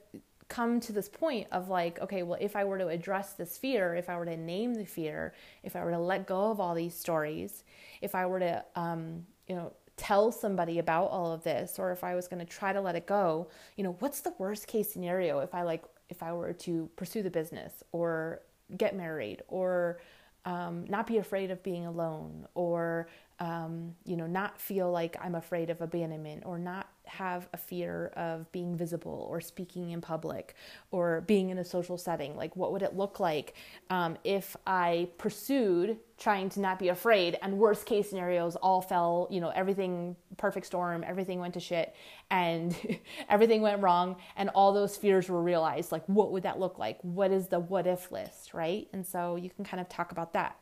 come 0.48 0.78
to 0.78 0.92
this 0.92 1.08
point 1.08 1.46
of 1.50 1.68
like 1.68 1.98
okay 2.00 2.22
well 2.22 2.38
if 2.40 2.54
i 2.54 2.64
were 2.64 2.78
to 2.78 2.88
address 2.88 3.32
this 3.32 3.56
fear 3.56 3.94
if 3.94 4.08
i 4.08 4.16
were 4.16 4.26
to 4.26 4.36
name 4.36 4.74
the 4.74 4.84
fear 4.84 5.32
if 5.62 5.74
i 5.74 5.84
were 5.84 5.90
to 5.90 5.98
let 5.98 6.26
go 6.26 6.50
of 6.50 6.60
all 6.60 6.74
these 6.74 6.94
stories 6.94 7.64
if 8.02 8.14
i 8.14 8.26
were 8.26 8.38
to 8.38 8.64
um, 8.76 9.26
you 9.48 9.54
know, 9.54 9.72
tell 9.96 10.32
somebody 10.32 10.78
about 10.78 11.06
all 11.10 11.32
of 11.32 11.44
this 11.44 11.78
or 11.78 11.92
if 11.92 12.02
I 12.02 12.14
was 12.14 12.26
going 12.26 12.44
to 12.44 12.50
try 12.50 12.72
to 12.72 12.80
let 12.80 12.96
it 12.96 13.06
go, 13.06 13.48
you 13.76 13.84
know, 13.84 13.96
what's 14.00 14.20
the 14.20 14.34
worst 14.38 14.66
case 14.66 14.92
scenario 14.92 15.38
if 15.40 15.54
I 15.54 15.62
like 15.62 15.84
if 16.08 16.22
I 16.22 16.32
were 16.32 16.52
to 16.52 16.90
pursue 16.96 17.22
the 17.22 17.30
business 17.30 17.82
or 17.92 18.40
get 18.76 18.96
married 18.96 19.42
or 19.48 20.00
um, 20.44 20.84
not 20.88 21.06
be 21.06 21.18
afraid 21.18 21.50
of 21.50 21.62
being 21.62 21.86
alone 21.86 22.46
or 22.54 23.08
um, 23.40 23.94
you 24.04 24.16
know 24.16 24.26
not 24.26 24.60
feel 24.60 24.92
like 24.92 25.16
I'm 25.20 25.34
afraid 25.34 25.70
of 25.70 25.80
abandonment 25.80 26.42
or 26.44 26.58
not 26.58 26.88
have 27.06 27.48
a 27.52 27.56
fear 27.56 28.12
of 28.16 28.50
being 28.52 28.76
visible 28.76 29.26
or 29.30 29.40
speaking 29.40 29.90
in 29.90 30.00
public 30.00 30.54
or 30.90 31.22
being 31.22 31.50
in 31.50 31.58
a 31.58 31.64
social 31.64 31.98
setting. 31.98 32.36
Like, 32.36 32.56
what 32.56 32.72
would 32.72 32.82
it 32.82 32.96
look 32.96 33.20
like 33.20 33.54
um, 33.90 34.16
if 34.24 34.56
I 34.66 35.08
pursued 35.18 35.98
trying 36.16 36.48
to 36.48 36.60
not 36.60 36.78
be 36.78 36.88
afraid 36.88 37.36
and 37.42 37.58
worst 37.58 37.86
case 37.86 38.08
scenarios 38.08 38.54
all 38.56 38.80
fell, 38.80 39.26
you 39.30 39.40
know, 39.40 39.50
everything 39.50 40.14
perfect 40.36 40.66
storm, 40.66 41.02
everything 41.04 41.40
went 41.40 41.54
to 41.54 41.60
shit 41.60 41.94
and 42.30 42.76
everything 43.28 43.62
went 43.62 43.82
wrong 43.82 44.16
and 44.36 44.48
all 44.50 44.72
those 44.72 44.96
fears 44.96 45.28
were 45.28 45.42
realized. 45.42 45.90
Like, 45.90 46.04
what 46.06 46.30
would 46.30 46.44
that 46.44 46.60
look 46.60 46.78
like? 46.78 46.98
What 47.02 47.32
is 47.32 47.48
the 47.48 47.58
what 47.58 47.86
if 47.86 48.12
list, 48.12 48.54
right? 48.54 48.86
And 48.92 49.04
so 49.04 49.36
you 49.36 49.50
can 49.50 49.64
kind 49.64 49.80
of 49.80 49.88
talk 49.88 50.12
about 50.12 50.32
that. 50.34 50.56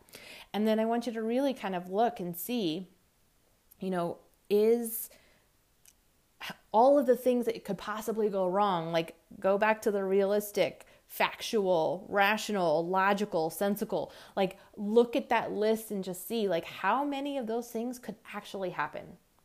And 0.55 0.67
then 0.67 0.81
I 0.81 0.87
want 0.87 1.07
you 1.07 1.13
to 1.13 1.23
really 1.23 1.53
kind 1.53 1.75
of 1.75 1.91
look 1.91 2.19
and 2.19 2.37
see, 2.37 2.89
you 3.79 3.91
know, 3.91 4.19
is 4.49 5.11
all 6.73 6.99
of 6.99 7.07
the 7.07 7.17
things 7.17 7.45
that 7.47 7.65
could 7.65 7.79
possibly 7.79 8.29
go 8.29 8.49
wrong, 8.49 8.91
like 8.91 9.15
go 9.39 9.59
back 9.59 9.83
to 9.83 9.91
the 9.91 10.03
realistic, 10.03 10.87
factual, 11.13 12.07
rational, 12.09 12.87
logical, 12.87 13.51
sensical. 13.51 14.11
Like 14.35 14.57
look 14.79 15.15
at 15.15 15.29
that 15.29 15.53
list 15.53 15.91
and 15.91 16.03
just 16.03 16.27
see 16.27 16.49
like 16.49 16.65
how 16.65 17.05
many 17.05 17.37
of 17.37 17.47
those 17.47 17.69
things 17.69 17.99
could 17.99 18.15
actually 18.33 18.71
happen. 18.71 19.03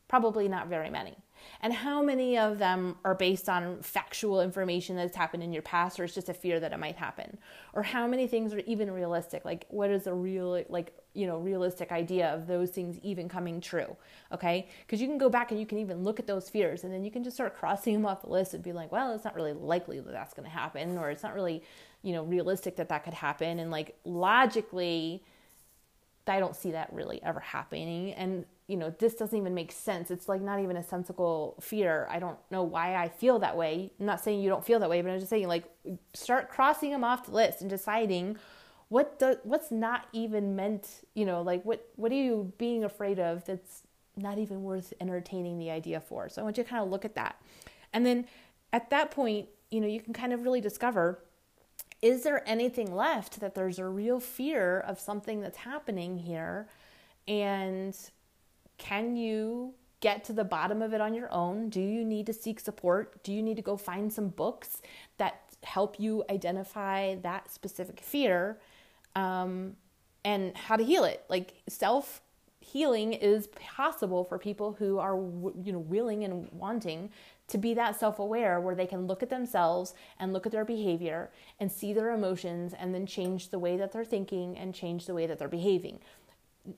Probably 0.08 0.48
not 0.48 0.70
very 0.70 0.90
many. 0.90 1.18
And 1.62 1.74
how 1.74 2.02
many 2.02 2.38
of 2.38 2.60
them 2.60 2.98
are 3.04 3.16
based 3.16 3.50
on 3.50 3.82
factual 3.82 4.42
information 4.42 4.96
that's 4.96 5.16
happened 5.16 5.44
in 5.44 5.54
your 5.54 5.62
past 5.62 6.00
or 6.00 6.04
it's 6.04 6.14
just 6.14 6.30
a 6.30 6.34
fear 6.34 6.60
that 6.60 6.74
it 6.74 6.80
might 6.80 6.96
happen? 6.96 7.38
Or 7.74 7.84
how 7.84 8.08
many 8.08 8.28
things 8.28 8.54
are 8.54 8.60
even 8.60 8.92
realistic? 8.92 9.46
Like 9.46 9.66
what 9.70 9.90
is 9.90 10.08
a 10.08 10.14
real 10.14 10.64
like 10.70 10.94
you 11.18 11.26
know 11.26 11.40
realistic 11.40 11.92
idea 11.92 12.28
of 12.34 12.46
those 12.46 12.70
things 12.70 13.00
even 13.02 13.28
coming 13.28 13.60
true 13.60 13.98
okay 14.32 14.68
because 14.86 15.02
you 15.02 15.08
can 15.08 15.18
go 15.18 15.30
back 15.30 15.50
and 15.50 15.60
you 15.60 15.66
can 15.66 15.80
even 15.80 16.04
look 16.04 16.20
at 16.20 16.28
those 16.28 16.48
fears 16.48 16.84
and 16.84 16.94
then 16.94 17.04
you 17.04 17.10
can 17.10 17.24
just 17.24 17.36
start 17.36 17.58
crossing 17.58 17.94
them 17.94 18.06
off 18.06 18.22
the 18.22 18.30
list 18.30 18.54
and 18.54 18.64
be 18.64 18.72
like 18.72 18.92
well 18.92 19.12
it's 19.12 19.26
not 19.26 19.34
really 19.34 19.52
likely 19.52 20.00
that 20.00 20.12
that's 20.12 20.36
going 20.36 20.48
to 20.48 20.56
happen 20.56 20.96
or 20.96 21.10
it's 21.10 21.24
not 21.24 21.34
really 21.34 21.64
you 22.04 22.14
know 22.14 22.24
realistic 22.24 22.76
that 22.76 22.88
that 22.90 23.04
could 23.04 23.16
happen 23.16 23.58
and 23.58 23.72
like 23.72 23.98
logically 24.06 25.24
i 26.28 26.40
don't 26.40 26.56
see 26.56 26.72
that 26.72 26.94
really 26.94 27.22
ever 27.24 27.40
happening 27.40 28.14
and 28.14 28.46
you 28.68 28.76
know 28.76 28.94
this 29.00 29.16
doesn't 29.16 29.38
even 29.38 29.54
make 29.54 29.72
sense. 29.72 30.12
It's 30.12 30.28
like 30.28 30.42
not 30.42 30.60
even 30.60 30.78
a 30.78 30.84
sensible 30.84 31.56
fear. 31.62 32.08
I 32.10 32.20
don't 32.20 32.38
know 32.52 32.64
why 32.64 32.96
i 32.96 33.08
feel 33.08 33.40
that 33.40 33.56
way. 33.56 33.92
I'm 34.00 34.06
not 34.06 34.20
saying 34.20 34.42
you 34.42 34.50
don't 34.50 34.66
feel 34.66 34.80
that 34.80 34.90
way 34.90 35.02
but 35.02 35.10
i'm 35.10 35.20
just 35.20 35.30
saying 35.30 35.48
like 35.48 35.66
start 36.14 36.50
crossing 36.50 36.92
them 36.92 37.04
off 37.04 37.26
the 37.26 37.32
list 37.32 37.62
and 37.62 37.70
deciding 37.70 38.38
what 38.90 39.22
what's 39.44 39.72
not 39.72 40.08
even 40.14 40.56
meant 40.56 41.06
you 41.14 41.26
know 41.26 41.42
like 41.42 41.64
what 41.64 41.88
what 41.96 42.12
are 42.12 42.16
you 42.16 42.54
being 42.58 42.84
afraid 42.84 43.20
of 43.20 43.46
that's 43.46 43.84
not 44.16 44.38
even 44.38 44.64
worth 44.64 44.94
entertaining 45.00 45.60
the 45.60 45.70
idea 45.70 46.00
for? 46.00 46.28
So 46.30 46.42
i 46.42 46.44
want 46.44 46.58
you 46.58 46.64
to 46.64 46.70
kind 46.70 46.84
of 46.84 46.90
look 46.90 47.06
at 47.06 47.16
that. 47.16 47.40
And 47.94 48.06
then 48.06 48.26
at 48.74 48.90
that 48.90 49.12
point 49.12 49.48
you 49.72 49.82
know 49.82 49.88
you 49.88 50.02
can 50.02 50.14
kind 50.14 50.34
of 50.34 50.44
really 50.44 50.62
discover 50.62 51.20
is 52.02 52.24
there 52.24 52.48
anything 52.48 52.94
left 52.94 53.40
that 53.40 53.56
there's 53.56 53.80
a 53.80 53.86
real 53.86 54.20
fear 54.20 54.80
of 54.80 55.00
something 55.00 55.42
that's 55.42 55.58
happening 55.58 56.20
here? 56.20 56.68
And 57.28 57.98
can 58.78 59.16
you 59.16 59.74
get 60.00 60.24
to 60.26 60.34
the 60.34 60.44
bottom 60.44 60.82
of 60.82 60.94
it 60.94 61.02
on 61.02 61.14
your 61.14 61.32
own? 61.34 61.70
Do 61.70 61.82
you 61.82 62.06
need 62.06 62.26
to 62.28 62.34
seek 62.34 62.60
support? 62.60 63.24
Do 63.24 63.34
you 63.34 63.42
need 63.42 63.56
to 63.56 63.62
go 63.64 63.78
find 63.78 64.14
some 64.14 64.30
books 64.30 64.82
that 65.18 65.48
help 65.64 66.00
you 66.00 66.24
identify 66.30 67.16
that 67.16 67.52
specific 67.52 68.00
fear 68.00 68.58
um, 69.16 69.76
and 70.24 70.56
how 70.56 70.76
to 70.76 70.84
heal 70.84 71.04
it. 71.04 71.24
Like 71.30 71.54
self 71.68 72.22
healing 72.60 73.14
is 73.14 73.48
possible 73.48 74.24
for 74.24 74.38
people 74.38 74.74
who 74.74 74.98
are 74.98 75.16
you 75.16 75.72
know 75.72 75.80
willing 75.80 76.24
and 76.24 76.50
wanting 76.52 77.10
to 77.48 77.58
be 77.58 77.74
that 77.74 77.98
self-aware 77.98 78.60
where 78.60 78.76
they 78.76 78.86
can 78.86 79.08
look 79.08 79.24
at 79.24 79.30
themselves 79.30 79.94
and 80.20 80.34
look 80.34 80.46
at 80.46 80.52
their 80.52 80.66
behavior 80.66 81.32
and 81.62 81.72
see 81.72 81.94
their 81.94 82.12
emotions 82.12 82.74
and 82.78 82.94
then 82.94 83.06
change 83.06 83.50
the 83.50 83.60
way 83.60 83.78
that 83.78 83.94
they're 83.94 84.04
thinking 84.04 84.58
and 84.58 84.76
change 84.76 85.06
the 85.06 85.14
way 85.14 85.26
that 85.26 85.40
they're 85.40 85.48
behaving 85.48 86.00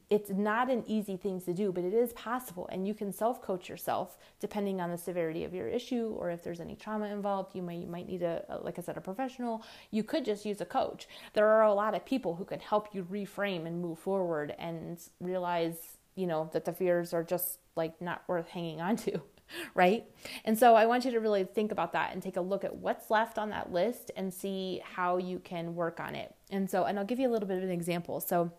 it's 0.10 0.30
not 0.30 0.70
an 0.70 0.84
easy 0.88 1.18
thing 1.18 1.42
to 1.42 1.54
do, 1.54 1.72
but 1.72 1.84
it 1.84 1.94
is 1.94 2.14
possible. 2.14 2.68
And 2.72 2.88
you 2.88 2.94
can 2.94 3.12
self 3.12 3.42
coach 3.42 3.70
yourself 3.70 4.18
depending 4.40 4.82
on 4.82 4.92
the 4.92 4.98
severity 4.98 5.44
of 5.44 5.54
your 5.54 5.68
issue 5.68 6.16
or 6.18 6.30
if 6.32 6.44
there's 6.44 6.60
any 6.60 6.76
trauma 6.76 7.06
involved. 7.08 7.56
You 7.56 7.62
might, 7.62 7.80
you 7.80 7.88
might 7.88 8.08
need 8.08 8.24
a, 8.24 8.60
like 8.62 8.80
I 8.80 8.82
said, 8.82 8.98
a 8.98 9.02
professional. 9.02 9.64
You 9.92 10.04
could 10.04 10.26
just 10.26 10.46
use 10.46 10.62
a 10.62 10.66
coach. 10.66 11.08
There 11.34 11.48
are 11.48 11.64
a 11.64 11.74
lot 11.74 11.96
of 11.96 12.06
people 12.06 12.36
who 12.36 12.46
can 12.46 12.60
help 12.60 12.94
you 12.94 13.04
reframe 13.04 13.66
and 13.66 13.82
move 13.82 14.00
forward 14.00 14.56
and 14.60 15.00
realize, 15.20 15.98
you 16.16 16.28
know, 16.28 16.50
that 16.54 16.66
the 16.66 16.74
fears 16.74 17.14
are 17.14 17.24
just 17.24 17.60
like 17.76 18.02
not 18.02 18.24
worth 18.28 18.50
hanging 18.50 18.82
on 18.82 18.96
to. 18.98 19.22
Right. 19.74 20.06
And 20.46 20.60
so 20.60 20.76
I 20.76 20.86
want 20.86 21.06
you 21.06 21.12
to 21.12 21.20
really 21.20 21.44
think 21.44 21.72
about 21.72 21.94
that 21.94 22.14
and 22.14 22.22
take 22.22 22.38
a 22.38 22.42
look 22.42 22.64
at 22.64 22.76
what's 22.76 23.10
left 23.10 23.40
on 23.40 23.50
that 23.50 23.72
list 23.72 24.12
and 24.16 24.32
see 24.32 24.80
how 24.84 25.18
you 25.18 25.40
can 25.40 25.74
work 25.74 26.00
on 26.00 26.14
it. 26.14 26.36
And 26.52 26.70
so, 26.70 26.84
and 26.84 27.00
I'll 27.00 27.06
give 27.06 27.20
you 27.20 27.28
a 27.28 27.32
little 27.32 27.48
bit 27.48 27.58
of 27.58 27.64
an 27.64 27.72
example. 27.72 28.20
So, 28.20 28.52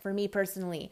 for 0.00 0.12
me 0.12 0.28
personally, 0.28 0.90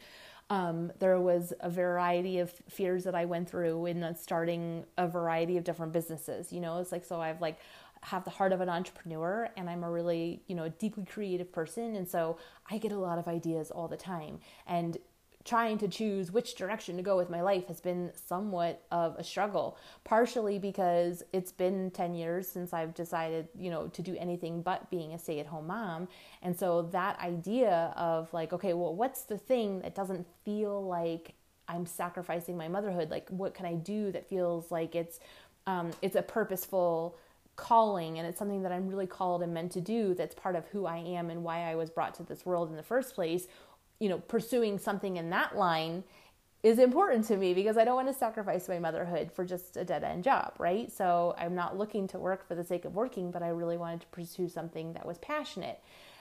um, 0.49 0.91
there 0.99 1.19
was 1.19 1.53
a 1.59 1.69
variety 1.69 2.39
of 2.39 2.51
fears 2.69 3.03
that 3.03 3.13
I 3.13 3.25
went 3.25 3.49
through 3.49 3.85
in 3.85 4.15
starting 4.15 4.85
a 4.97 5.07
variety 5.07 5.57
of 5.57 5.63
different 5.63 5.93
businesses. 5.93 6.51
You 6.51 6.59
know, 6.59 6.79
it's 6.79 6.91
like 6.91 7.05
so 7.05 7.21
I've 7.21 7.41
like 7.41 7.59
have 8.01 8.23
the 8.23 8.29
heart 8.29 8.53
of 8.53 8.61
an 8.61 8.69
entrepreneur 8.69 9.49
and 9.57 9.69
I'm 9.69 9.83
a 9.83 9.91
really, 9.91 10.41
you 10.47 10.55
know, 10.55 10.69
deeply 10.79 11.05
creative 11.05 11.51
person 11.51 11.95
and 11.95 12.07
so 12.07 12.37
I 12.69 12.77
get 12.77 12.91
a 12.91 12.97
lot 12.97 13.19
of 13.19 13.27
ideas 13.27 13.71
all 13.71 13.87
the 13.87 13.97
time. 13.97 14.39
And 14.65 14.97
trying 15.45 15.77
to 15.77 15.87
choose 15.87 16.31
which 16.31 16.55
direction 16.55 16.97
to 16.97 17.01
go 17.01 17.15
with 17.15 17.29
my 17.29 17.41
life 17.41 17.67
has 17.67 17.79
been 17.79 18.11
somewhat 18.27 18.83
of 18.91 19.15
a 19.15 19.23
struggle 19.23 19.77
partially 20.03 20.59
because 20.59 21.23
it's 21.31 21.51
been 21.51 21.89
10 21.91 22.13
years 22.13 22.47
since 22.47 22.73
I've 22.73 22.93
decided, 22.93 23.47
you 23.57 23.69
know, 23.69 23.87
to 23.87 24.01
do 24.01 24.15
anything 24.19 24.61
but 24.61 24.89
being 24.91 25.13
a 25.13 25.19
stay-at-home 25.19 25.67
mom. 25.67 26.09
And 26.41 26.57
so 26.57 26.83
that 26.91 27.17
idea 27.19 27.93
of 27.95 28.31
like, 28.33 28.51
okay, 28.51 28.73
well, 28.73 28.93
what's 28.93 29.23
the 29.23 29.37
thing 29.37 29.79
that 29.79 29.95
doesn't 29.95 30.27
feel 30.43 30.85
like 30.85 31.33
I'm 31.69 31.85
sacrificing 31.85 32.57
my 32.57 32.67
motherhood? 32.67 33.09
Like 33.09 33.29
what 33.29 33.53
can 33.53 33.65
I 33.65 33.75
do 33.75 34.11
that 34.11 34.27
feels 34.27 34.71
like 34.71 34.93
it's 34.93 35.19
um, 35.67 35.91
it's 36.01 36.15
a 36.15 36.21
purposeful 36.21 37.15
calling 37.59 38.17
and 38.17 38.27
it's 38.27 38.39
something 38.39 38.63
that 38.63 38.71
I'm 38.71 38.87
really 38.87 39.05
called 39.05 39.43
and 39.43 39.53
meant 39.53 39.73
to 39.73 39.81
do 39.81 40.13
that's 40.13 40.33
part 40.33 40.55
of 40.55 40.65
who 40.67 40.85
I 40.85 40.97
am 40.97 41.29
and 41.29 41.43
why 41.43 41.69
I 41.69 41.75
was 41.75 41.89
brought 41.89 42.15
to 42.15 42.23
this 42.23 42.45
world 42.45 42.69
in 42.69 42.77
the 42.77 42.83
first 42.83 43.13
place 43.13 43.47
you 43.99 44.09
know, 44.09 44.19
pursuing 44.19 44.77
something 44.77 45.17
in 45.17 45.29
that 45.29 45.55
line 45.55 46.03
is 46.61 46.79
important 46.79 47.25
to 47.25 47.37
me 47.37 47.53
because 47.53 47.77
I 47.77 47.85
don't 47.85 47.95
want 47.95 48.09
to 48.09 48.13
sacrifice 48.13 48.67
my 48.67 48.79
motherhood 48.79 49.31
for 49.31 49.45
just 49.45 49.77
a 49.77 49.85
dead 49.85 50.03
end 50.03 50.23
job, 50.23 50.53
right? 50.57 50.91
So 50.91 51.35
I'm 51.37 51.55
not 51.55 51.77
looking 51.77 52.07
to 52.09 52.19
work 52.19 52.47
for 52.47 52.55
the 52.55 52.63
sake 52.63 52.83
of 52.85 52.95
working, 52.95 53.31
but 53.31 53.41
I 53.41 53.49
really 53.49 53.77
wanted 53.77 54.01
to 54.01 54.07
pursue 54.07 54.49
something 54.49 54.93
that 54.93 55.05
was 55.05 55.17
passionate. 55.19 55.79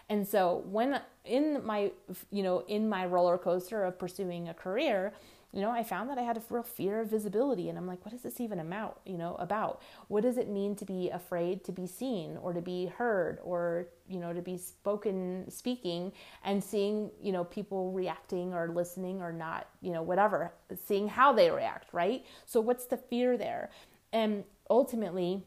And 0.08 0.26
so 0.26 0.62
when 0.70 1.00
in 1.24 1.64
my 1.66 1.90
you 2.30 2.42
know, 2.42 2.64
in 2.68 2.88
my 2.88 3.04
roller 3.06 3.36
coaster 3.36 3.84
of 3.84 3.98
pursuing 3.98 4.48
a 4.48 4.54
career, 4.54 5.12
you 5.52 5.62
know, 5.62 5.70
I 5.70 5.82
found 5.82 6.10
that 6.10 6.18
I 6.18 6.22
had 6.22 6.36
a 6.36 6.42
real 6.50 6.62
fear 6.62 7.00
of 7.00 7.08
visibility. 7.08 7.68
And 7.68 7.78
I'm 7.78 7.86
like, 7.86 8.04
what 8.04 8.12
is 8.12 8.22
this 8.22 8.40
even 8.40 8.58
about? 8.58 9.00
You 9.06 9.16
know, 9.16 9.34
about 9.36 9.80
what 10.08 10.22
does 10.22 10.36
it 10.36 10.48
mean 10.48 10.76
to 10.76 10.84
be 10.84 11.08
afraid 11.08 11.64
to 11.64 11.72
be 11.72 11.86
seen 11.86 12.36
or 12.42 12.52
to 12.52 12.60
be 12.60 12.86
heard 12.86 13.38
or, 13.42 13.86
you 14.06 14.20
know, 14.20 14.32
to 14.34 14.42
be 14.42 14.58
spoken, 14.58 15.50
speaking 15.50 16.12
and 16.44 16.62
seeing, 16.62 17.10
you 17.22 17.32
know, 17.32 17.44
people 17.44 17.92
reacting 17.92 18.52
or 18.52 18.68
listening 18.68 19.22
or 19.22 19.32
not, 19.32 19.68
you 19.80 19.92
know, 19.92 20.02
whatever, 20.02 20.52
seeing 20.84 21.08
how 21.08 21.32
they 21.32 21.50
react, 21.50 21.94
right? 21.94 22.26
So 22.44 22.60
what's 22.60 22.84
the 22.84 22.98
fear 22.98 23.38
there? 23.38 23.70
And 24.12 24.44
ultimately, 24.68 25.44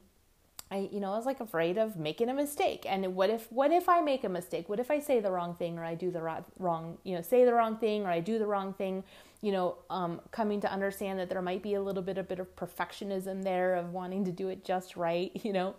I, 0.71 0.89
you 0.91 1.01
know, 1.01 1.11
I 1.11 1.17
was 1.17 1.25
like 1.25 1.41
afraid 1.41 1.77
of 1.77 1.97
making 1.97 2.29
a 2.29 2.33
mistake. 2.33 2.85
And 2.87 3.13
what 3.13 3.29
if, 3.29 3.51
what 3.51 3.71
if 3.71 3.89
I 3.89 4.01
make 4.01 4.23
a 4.23 4.29
mistake? 4.29 4.69
What 4.69 4.79
if 4.79 4.89
I 4.89 4.99
say 4.99 5.19
the 5.19 5.31
wrong 5.31 5.53
thing 5.53 5.77
or 5.77 5.83
I 5.83 5.95
do 5.95 6.11
the 6.11 6.21
wrong, 6.57 6.97
you 7.03 7.15
know, 7.15 7.21
say 7.21 7.43
the 7.43 7.53
wrong 7.53 7.77
thing 7.77 8.03
or 8.05 8.09
I 8.09 8.21
do 8.21 8.39
the 8.39 8.47
wrong 8.47 8.73
thing? 8.73 9.03
you 9.41 9.51
know, 9.51 9.77
um, 9.89 10.21
coming 10.29 10.61
to 10.61 10.71
understand 10.71 11.19
that 11.19 11.29
there 11.29 11.41
might 11.41 11.63
be 11.63 11.73
a 11.73 11.81
little 11.81 12.03
bit, 12.03 12.17
a 12.17 12.23
bit 12.23 12.39
of 12.39 12.55
perfectionism 12.55 13.43
there 13.43 13.75
of 13.75 13.91
wanting 13.91 14.23
to 14.25 14.31
do 14.31 14.49
it 14.49 14.63
just 14.63 14.95
right, 14.95 15.31
you 15.43 15.51
know, 15.51 15.75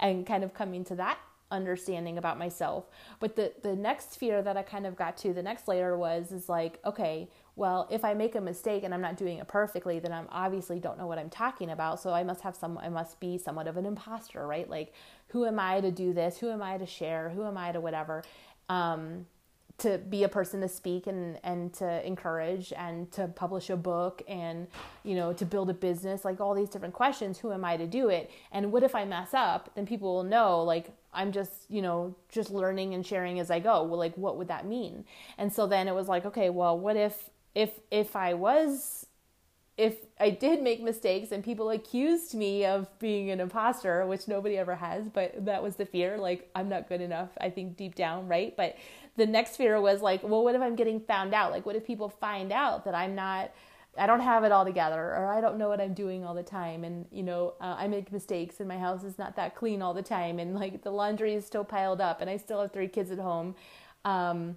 and 0.00 0.26
kind 0.26 0.44
of 0.44 0.52
coming 0.52 0.84
to 0.84 0.96
that 0.96 1.18
understanding 1.50 2.18
about 2.18 2.38
myself. 2.38 2.86
But 3.20 3.36
the 3.36 3.52
the 3.62 3.76
next 3.76 4.16
fear 4.16 4.42
that 4.42 4.56
I 4.56 4.62
kind 4.62 4.86
of 4.86 4.96
got 4.96 5.16
to, 5.18 5.32
the 5.32 5.42
next 5.42 5.68
layer 5.68 5.96
was 5.96 6.32
is 6.32 6.48
like, 6.48 6.80
okay, 6.84 7.30
well, 7.56 7.86
if 7.90 8.04
I 8.04 8.14
make 8.14 8.34
a 8.34 8.40
mistake 8.40 8.82
and 8.82 8.92
I'm 8.92 9.00
not 9.00 9.16
doing 9.16 9.38
it 9.38 9.46
perfectly, 9.46 10.00
then 10.00 10.12
I'm 10.12 10.26
obviously 10.30 10.80
don't 10.80 10.98
know 10.98 11.06
what 11.06 11.18
I'm 11.18 11.30
talking 11.30 11.70
about. 11.70 12.00
So 12.00 12.10
I 12.10 12.24
must 12.24 12.40
have 12.40 12.56
some 12.56 12.78
I 12.78 12.88
must 12.88 13.20
be 13.20 13.38
somewhat 13.38 13.68
of 13.68 13.76
an 13.76 13.86
imposter, 13.86 14.46
right? 14.46 14.68
Like, 14.68 14.92
who 15.28 15.46
am 15.46 15.60
I 15.60 15.80
to 15.80 15.90
do 15.90 16.12
this? 16.12 16.38
Who 16.38 16.50
am 16.50 16.62
I 16.62 16.78
to 16.78 16.86
share? 16.86 17.30
Who 17.30 17.44
am 17.44 17.56
I 17.56 17.72
to 17.72 17.80
whatever? 17.80 18.24
Um, 18.68 19.26
to 19.76 19.98
be 19.98 20.22
a 20.22 20.28
person 20.28 20.60
to 20.60 20.68
speak 20.68 21.06
and 21.06 21.38
and 21.42 21.72
to 21.74 22.06
encourage 22.06 22.72
and 22.76 23.10
to 23.10 23.26
publish 23.26 23.70
a 23.70 23.76
book 23.76 24.22
and 24.28 24.68
you 25.02 25.16
know 25.16 25.32
to 25.32 25.44
build 25.44 25.68
a 25.68 25.74
business 25.74 26.24
like 26.24 26.40
all 26.40 26.54
these 26.54 26.68
different 26.68 26.94
questions 26.94 27.38
who 27.38 27.52
am 27.52 27.64
i 27.64 27.76
to 27.76 27.86
do 27.86 28.08
it 28.08 28.30
and 28.52 28.70
what 28.70 28.84
if 28.84 28.94
i 28.94 29.04
mess 29.04 29.34
up 29.34 29.70
then 29.74 29.84
people 29.84 30.14
will 30.14 30.22
know 30.22 30.62
like 30.62 30.90
i'm 31.12 31.32
just 31.32 31.68
you 31.68 31.82
know 31.82 32.14
just 32.28 32.50
learning 32.50 32.94
and 32.94 33.04
sharing 33.04 33.40
as 33.40 33.50
i 33.50 33.58
go 33.58 33.82
well 33.82 33.98
like 33.98 34.16
what 34.16 34.36
would 34.36 34.46
that 34.46 34.64
mean 34.64 35.04
and 35.38 35.52
so 35.52 35.66
then 35.66 35.88
it 35.88 35.94
was 35.94 36.06
like 36.06 36.24
okay 36.24 36.50
well 36.50 36.78
what 36.78 36.96
if 36.96 37.30
if 37.54 37.80
if 37.90 38.16
i 38.16 38.34
was 38.34 39.06
if 39.76 39.96
I 40.20 40.30
did 40.30 40.62
make 40.62 40.82
mistakes 40.82 41.32
and 41.32 41.42
people 41.42 41.70
accused 41.70 42.34
me 42.34 42.64
of 42.64 42.86
being 43.00 43.30
an 43.30 43.40
imposter, 43.40 44.06
which 44.06 44.28
nobody 44.28 44.56
ever 44.56 44.76
has, 44.76 45.08
but 45.08 45.44
that 45.44 45.62
was 45.62 45.76
the 45.76 45.84
fear 45.84 46.16
like, 46.16 46.48
I'm 46.54 46.68
not 46.68 46.88
good 46.88 47.00
enough, 47.00 47.30
I 47.40 47.50
think 47.50 47.76
deep 47.76 47.96
down, 47.96 48.28
right? 48.28 48.56
But 48.56 48.76
the 49.16 49.26
next 49.26 49.56
fear 49.56 49.80
was 49.80 50.00
like, 50.00 50.22
well, 50.22 50.44
what 50.44 50.54
if 50.54 50.62
I'm 50.62 50.76
getting 50.76 51.00
found 51.00 51.34
out? 51.34 51.50
Like, 51.50 51.66
what 51.66 51.74
if 51.74 51.84
people 51.84 52.08
find 52.08 52.52
out 52.52 52.84
that 52.84 52.94
I'm 52.94 53.14
not. 53.14 53.52
I 53.96 54.08
don't 54.08 54.20
have 54.20 54.42
it 54.42 54.50
all 54.50 54.64
together, 54.64 54.98
or 54.98 55.32
I 55.32 55.40
don't 55.40 55.56
know 55.56 55.68
what 55.68 55.80
I'm 55.80 55.94
doing 55.94 56.24
all 56.24 56.34
the 56.34 56.42
time, 56.42 56.82
and 56.82 57.06
you 57.12 57.22
know 57.22 57.54
uh, 57.60 57.76
I 57.78 57.86
make 57.86 58.10
mistakes, 58.10 58.58
and 58.58 58.68
my 58.68 58.76
house 58.76 59.04
is 59.04 59.18
not 59.18 59.36
that 59.36 59.54
clean 59.54 59.82
all 59.82 59.94
the 59.94 60.02
time, 60.02 60.40
and 60.40 60.52
like 60.56 60.82
the 60.82 60.90
laundry 60.90 61.34
is 61.34 61.46
still 61.46 61.62
piled 61.62 62.00
up, 62.00 62.20
and 62.20 62.28
I 62.28 62.36
still 62.36 62.60
have 62.60 62.72
three 62.72 62.88
kids 62.88 63.12
at 63.12 63.20
home. 63.20 63.54
Um, 64.04 64.56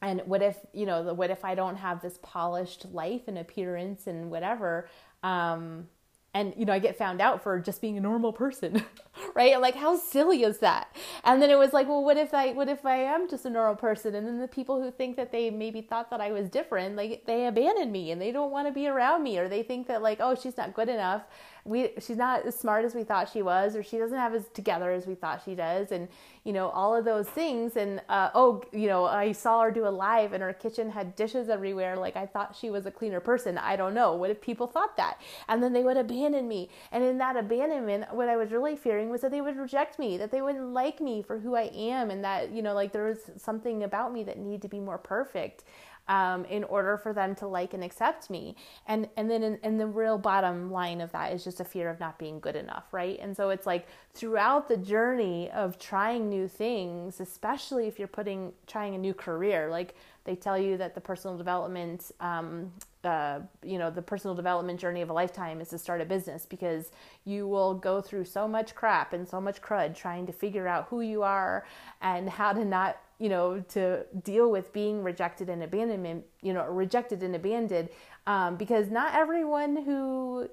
and 0.00 0.22
what 0.26 0.42
if 0.42 0.56
you 0.72 0.86
know 0.86 1.04
the 1.04 1.14
what 1.14 1.30
if 1.30 1.44
i 1.44 1.54
don't 1.54 1.76
have 1.76 2.00
this 2.02 2.18
polished 2.22 2.86
life 2.92 3.22
and 3.26 3.38
appearance 3.38 4.06
and 4.06 4.30
whatever 4.30 4.88
um 5.22 5.88
and 6.34 6.54
you 6.56 6.64
know 6.64 6.72
i 6.72 6.78
get 6.78 6.96
found 6.96 7.20
out 7.20 7.42
for 7.42 7.58
just 7.58 7.80
being 7.80 7.96
a 7.96 8.00
normal 8.00 8.32
person 8.32 8.84
right? 9.34 9.60
Like 9.60 9.74
how 9.74 9.96
silly 9.96 10.42
is 10.42 10.58
that? 10.58 10.94
And 11.24 11.40
then 11.40 11.50
it 11.50 11.58
was 11.58 11.72
like 11.72 11.88
well 11.88 12.04
what 12.04 12.16
if 12.16 12.34
i 12.34 12.52
what 12.52 12.68
if 12.68 12.84
i 12.84 12.96
am 12.96 13.28
just 13.28 13.44
a 13.44 13.50
normal 13.50 13.76
person? 13.76 14.14
And 14.14 14.26
then 14.26 14.40
the 14.40 14.48
people 14.48 14.82
who 14.82 14.90
think 14.90 15.16
that 15.16 15.32
they 15.32 15.50
maybe 15.50 15.80
thought 15.80 16.10
that 16.10 16.20
i 16.20 16.32
was 16.32 16.48
different 16.48 16.96
like 16.96 17.24
they 17.26 17.46
abandon 17.46 17.92
me 17.92 18.10
and 18.10 18.20
they 18.20 18.32
don't 18.32 18.50
want 18.50 18.66
to 18.68 18.72
be 18.72 18.88
around 18.88 19.22
me 19.22 19.38
or 19.38 19.48
they 19.48 19.62
think 19.62 19.86
that 19.88 20.02
like 20.02 20.18
oh 20.20 20.34
she's 20.34 20.56
not 20.56 20.74
good 20.74 20.88
enough 20.88 21.22
we 21.68 21.90
she's 21.98 22.16
not 22.16 22.46
as 22.46 22.58
smart 22.58 22.84
as 22.84 22.94
we 22.94 23.04
thought 23.04 23.28
she 23.30 23.42
was 23.42 23.76
or 23.76 23.82
she 23.82 23.98
doesn't 23.98 24.18
have 24.18 24.34
as 24.34 24.48
together 24.54 24.90
as 24.90 25.06
we 25.06 25.14
thought 25.14 25.42
she 25.44 25.54
does 25.54 25.92
and 25.92 26.08
you 26.44 26.52
know 26.52 26.68
all 26.70 26.96
of 26.96 27.04
those 27.04 27.28
things 27.28 27.76
and 27.76 28.00
uh, 28.08 28.30
oh 28.34 28.62
you 28.72 28.88
know 28.88 29.04
i 29.04 29.30
saw 29.30 29.62
her 29.62 29.70
do 29.70 29.86
a 29.86 29.88
live 29.88 30.32
and 30.32 30.42
her 30.42 30.52
kitchen 30.52 30.90
had 30.90 31.14
dishes 31.14 31.48
everywhere 31.48 31.96
like 31.96 32.16
i 32.16 32.24
thought 32.24 32.56
she 32.58 32.70
was 32.70 32.86
a 32.86 32.90
cleaner 32.90 33.20
person 33.20 33.58
i 33.58 33.76
don't 33.76 33.94
know 33.94 34.14
what 34.14 34.30
if 34.30 34.40
people 34.40 34.66
thought 34.66 34.96
that? 34.96 35.20
And 35.48 35.62
then 35.62 35.72
they 35.72 35.82
would 35.82 35.96
abandon 35.96 36.48
me 36.48 36.70
and 36.90 37.04
in 37.04 37.18
that 37.18 37.36
abandonment 37.36 38.12
what 38.14 38.28
i 38.28 38.36
was 38.36 38.50
really 38.50 38.76
fearing 38.76 39.10
was 39.10 39.20
that 39.20 39.30
they 39.30 39.40
would 39.40 39.56
reject 39.56 39.98
me 39.98 40.16
that 40.16 40.30
they 40.30 40.40
wouldn't 40.40 40.72
like 40.72 41.00
me 41.00 41.22
for 41.22 41.38
who 41.38 41.54
i 41.54 41.70
am 41.74 42.10
and 42.10 42.24
that 42.24 42.50
you 42.50 42.62
know 42.62 42.74
like 42.74 42.92
there 42.92 43.04
was 43.04 43.18
something 43.36 43.84
about 43.84 44.12
me 44.12 44.22
that 44.24 44.38
needed 44.38 44.62
to 44.62 44.68
be 44.68 44.80
more 44.80 44.98
perfect 44.98 45.64
um, 46.08 46.44
in 46.46 46.64
order 46.64 46.96
for 46.96 47.12
them 47.12 47.34
to 47.36 47.46
like 47.46 47.74
and 47.74 47.84
accept 47.84 48.30
me. 48.30 48.56
And 48.86 49.08
and 49.16 49.30
then 49.30 49.42
in, 49.42 49.58
in, 49.62 49.78
the 49.78 49.86
real 49.86 50.18
bottom 50.18 50.70
line 50.70 51.00
of 51.00 51.12
that 51.12 51.32
is 51.32 51.44
just 51.44 51.60
a 51.60 51.64
fear 51.64 51.88
of 51.90 52.00
not 52.00 52.18
being 52.18 52.40
good 52.40 52.56
enough, 52.56 52.84
right? 52.92 53.18
And 53.20 53.36
so 53.36 53.50
it's 53.50 53.66
like 53.66 53.86
throughout 54.14 54.68
the 54.68 54.76
journey 54.76 55.50
of 55.50 55.78
trying 55.78 56.28
new 56.28 56.48
things, 56.48 57.20
especially 57.20 57.86
if 57.86 57.98
you're 57.98 58.08
putting 58.08 58.52
trying 58.66 58.94
a 58.94 58.98
new 58.98 59.14
career, 59.14 59.68
like 59.70 59.94
they 60.24 60.34
tell 60.34 60.58
you 60.58 60.76
that 60.78 60.94
the 60.94 61.00
personal 61.00 61.36
development 61.36 62.10
um, 62.20 62.72
uh, 63.04 63.40
you 63.62 63.78
know 63.78 63.90
the 63.90 64.02
personal 64.02 64.34
development 64.34 64.80
journey 64.80 65.02
of 65.02 65.10
a 65.10 65.12
lifetime 65.12 65.60
is 65.60 65.68
to 65.68 65.78
start 65.78 66.00
a 66.00 66.04
business 66.04 66.46
because 66.46 66.90
you 67.24 67.46
will 67.46 67.74
go 67.74 68.00
through 68.00 68.24
so 68.24 68.48
much 68.48 68.74
crap 68.74 69.12
and 69.12 69.28
so 69.28 69.40
much 69.40 69.62
crud 69.62 69.94
trying 69.96 70.26
to 70.26 70.32
figure 70.32 70.66
out 70.66 70.86
who 70.88 71.00
you 71.00 71.22
are 71.22 71.64
and 72.02 72.28
how 72.28 72.52
to 72.52 72.64
not 72.64 72.98
you 73.18 73.28
know, 73.28 73.60
to 73.68 74.04
deal 74.22 74.50
with 74.50 74.72
being 74.72 75.02
rejected 75.02 75.48
and 75.48 75.62
abandonment, 75.62 76.24
you 76.42 76.52
know, 76.52 76.64
rejected 76.66 77.22
and 77.22 77.34
abandoned, 77.34 77.88
um, 78.26 78.56
because 78.56 78.90
not 78.90 79.14
everyone 79.14 79.76
who 79.84 80.48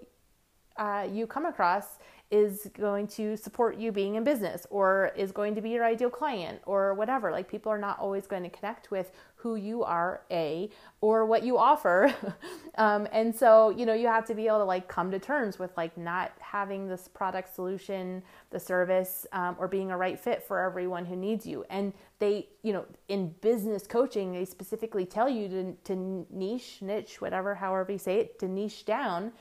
uh, 0.78 1.08
you 1.10 1.28
come 1.28 1.46
across 1.46 2.00
is 2.32 2.70
going 2.74 3.08
to 3.08 3.38
support 3.38 3.78
you 3.78 3.92
being 3.92 4.16
in 4.16 4.24
business 4.24 4.66
or 4.70 5.12
is 5.16 5.32
going 5.32 5.54
to 5.54 5.62
be 5.62 5.70
your 5.70 5.86
ideal 5.86 6.10
client 6.10 6.60
or 6.66 6.94
whatever. 6.96 7.32
Like 7.32 7.48
people 7.48 7.72
are 7.72 7.78
not 7.78 8.00
always 8.00 8.26
going 8.26 8.44
to 8.44 8.50
connect 8.50 8.90
with 8.90 9.12
who 9.36 9.56
you 9.56 9.84
are, 9.84 10.22
A, 10.32 10.72
or 11.02 11.28
what 11.28 11.44
you 11.44 11.58
offer. 11.60 12.12
um, 12.80 13.08
and 13.12 13.34
so, 13.36 13.70
you 13.70 13.86
know, 13.86 13.94
you 13.94 14.08
have 14.08 14.26
to 14.26 14.34
be 14.34 14.48
able 14.48 14.58
to 14.58 14.64
like 14.64 14.88
come 14.88 15.12
to 15.12 15.20
terms 15.20 15.60
with 15.60 15.76
like 15.78 15.96
not 15.98 16.32
having 16.40 16.88
this 16.88 17.08
product 17.08 17.54
solution, 17.54 18.24
the 18.50 18.60
service, 18.60 19.28
um, 19.32 19.56
or 19.60 19.68
being 19.68 19.92
a 19.92 19.98
right 19.98 20.20
fit 20.20 20.42
for 20.42 20.62
everyone 20.62 21.06
who 21.06 21.16
needs 21.16 21.46
you. 21.46 21.64
And 21.70 21.94
they, 22.18 22.48
you 22.64 22.74
know, 22.74 22.86
in 23.08 23.36
business 23.42 23.86
coaching, 23.86 24.34
they 24.34 24.46
specifically 24.46 25.06
tell 25.06 25.30
you 25.30 25.48
to, 25.50 25.74
to 25.84 26.26
niche, 26.32 26.82
niche, 26.82 27.22
whatever, 27.22 27.54
however 27.54 27.92
you 27.92 28.00
say 28.00 28.20
it, 28.20 28.40
to 28.40 28.48
niche 28.48 28.84
down 28.84 29.32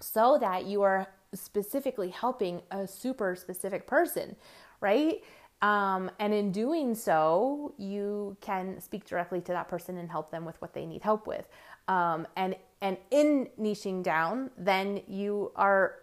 so 0.00 0.38
that 0.40 0.66
you 0.66 0.82
are 0.82 1.08
specifically 1.34 2.10
helping 2.10 2.62
a 2.70 2.86
super 2.86 3.36
specific 3.36 3.86
person, 3.86 4.36
right? 4.80 5.22
Um, 5.62 6.10
and 6.18 6.34
in 6.34 6.52
doing 6.52 6.94
so, 6.94 7.74
you 7.78 8.36
can 8.40 8.80
speak 8.80 9.06
directly 9.06 9.40
to 9.42 9.52
that 9.52 9.68
person 9.68 9.96
and 9.96 10.10
help 10.10 10.30
them 10.30 10.44
with 10.44 10.60
what 10.60 10.74
they 10.74 10.84
need 10.84 11.02
help 11.02 11.26
with. 11.26 11.48
Um, 11.88 12.26
and 12.36 12.56
and 12.80 12.98
in 13.10 13.48
niching 13.58 14.02
down, 14.02 14.50
then 14.58 15.00
you 15.06 15.52
are, 15.56 15.94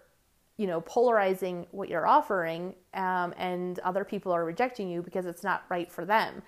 you 0.58 0.66
know, 0.66 0.82
polarizing 0.82 1.68
what 1.70 1.90
you're 1.90 2.08
offering, 2.08 2.74
um, 2.96 3.36
and 3.38 3.78
other 3.80 4.04
people 4.04 4.32
are 4.32 4.44
rejecting 4.44 4.90
you 4.90 5.04
because 5.04 5.28
it's 5.28 5.44
not 5.44 5.64
right 5.70 5.92
for 5.92 6.06
them 6.06 6.42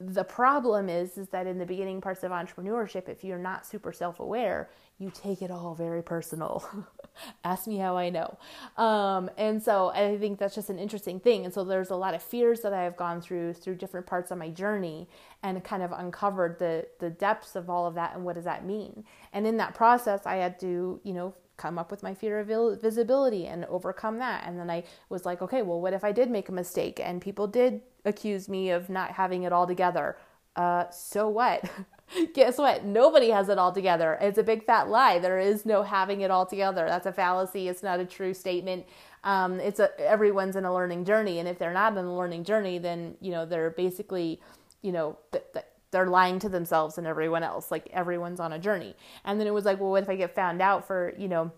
the 0.00 0.24
problem 0.24 0.88
is 0.88 1.18
is 1.18 1.28
that 1.28 1.46
in 1.46 1.58
the 1.58 1.66
beginning 1.66 2.00
parts 2.00 2.24
of 2.24 2.32
entrepreneurship 2.32 3.08
if 3.08 3.22
you're 3.22 3.38
not 3.38 3.66
super 3.66 3.92
self-aware 3.92 4.70
you 4.98 5.10
take 5.14 5.40
it 5.40 5.50
all 5.50 5.74
very 5.74 6.02
personal. 6.02 6.62
Ask 7.44 7.66
me 7.66 7.78
how 7.78 7.96
i 7.96 8.10
know. 8.10 8.38
Um, 8.76 9.30
and 9.36 9.62
so 9.62 9.90
i 9.90 10.16
think 10.16 10.38
that's 10.38 10.54
just 10.54 10.70
an 10.70 10.78
interesting 10.78 11.20
thing. 11.20 11.44
And 11.44 11.52
so 11.52 11.64
there's 11.64 11.90
a 11.90 11.96
lot 11.96 12.14
of 12.14 12.22
fears 12.22 12.60
that 12.60 12.72
i 12.72 12.82
have 12.82 12.96
gone 12.96 13.20
through 13.20 13.54
through 13.54 13.74
different 13.76 14.06
parts 14.06 14.30
of 14.30 14.38
my 14.38 14.48
journey 14.48 15.08
and 15.42 15.62
kind 15.62 15.82
of 15.82 15.92
uncovered 15.92 16.58
the 16.58 16.86
the 16.98 17.10
depths 17.10 17.54
of 17.54 17.68
all 17.68 17.86
of 17.86 17.94
that 17.94 18.14
and 18.14 18.24
what 18.24 18.36
does 18.36 18.44
that 18.44 18.64
mean. 18.64 19.04
And 19.32 19.46
in 19.46 19.58
that 19.58 19.74
process 19.74 20.22
i 20.24 20.36
had 20.36 20.58
to 20.60 21.00
you 21.04 21.12
know 21.12 21.34
come 21.60 21.78
up 21.78 21.90
with 21.90 22.02
my 22.02 22.14
fear 22.14 22.40
of 22.40 22.80
visibility 22.80 23.46
and 23.46 23.66
overcome 23.66 24.18
that. 24.18 24.44
And 24.46 24.58
then 24.58 24.70
I 24.70 24.82
was 25.10 25.26
like, 25.26 25.42
okay, 25.42 25.60
well, 25.60 25.78
what 25.78 25.92
if 25.92 26.04
I 26.04 26.10
did 26.10 26.30
make 26.30 26.48
a 26.48 26.52
mistake? 26.52 26.98
And 27.02 27.20
people 27.20 27.46
did 27.46 27.82
accuse 28.04 28.48
me 28.48 28.70
of 28.70 28.88
not 28.88 29.12
having 29.12 29.42
it 29.42 29.52
all 29.52 29.66
together? 29.66 30.16
Uh, 30.56 30.88
so 30.90 31.28
what? 31.28 31.64
Guess 32.34 32.58
what? 32.58 32.84
Nobody 32.84 33.30
has 33.30 33.48
it 33.48 33.58
all 33.58 33.72
together. 33.72 34.18
It's 34.20 34.38
a 34.38 34.42
big 34.42 34.64
fat 34.64 34.88
lie. 34.88 35.18
There 35.18 35.38
is 35.38 35.64
no 35.64 35.82
having 35.82 36.22
it 36.22 36.30
all 36.30 36.44
together. 36.44 36.86
That's 36.88 37.06
a 37.06 37.12
fallacy. 37.12 37.68
It's 37.68 37.82
not 37.82 38.00
a 38.00 38.04
true 38.04 38.34
statement. 38.34 38.86
Um, 39.22 39.60
it's 39.60 39.78
a 39.78 39.90
everyone's 40.00 40.56
in 40.56 40.64
a 40.64 40.74
learning 40.74 41.04
journey, 41.04 41.38
and 41.38 41.48
if 41.48 41.58
they're 41.58 41.72
not 41.72 41.96
in 41.96 42.04
a 42.04 42.16
learning 42.16 42.44
journey, 42.44 42.78
then 42.78 43.16
you 43.20 43.30
know 43.30 43.46
they're 43.46 43.70
basically, 43.70 44.40
you 44.82 44.90
know, 44.92 45.18
th- 45.30 45.44
th- 45.52 45.66
they're 45.90 46.06
lying 46.06 46.38
to 46.40 46.48
themselves 46.48 46.98
and 46.98 47.06
everyone 47.06 47.42
else. 47.42 47.70
Like 47.70 47.88
everyone's 47.92 48.40
on 48.40 48.52
a 48.52 48.58
journey. 48.58 48.94
And 49.24 49.38
then 49.40 49.46
it 49.46 49.54
was 49.54 49.64
like, 49.64 49.80
well, 49.80 49.90
what 49.90 50.02
if 50.02 50.08
I 50.08 50.16
get 50.16 50.34
found 50.34 50.62
out 50.62 50.86
for, 50.86 51.14
you 51.18 51.28
know, 51.28 51.50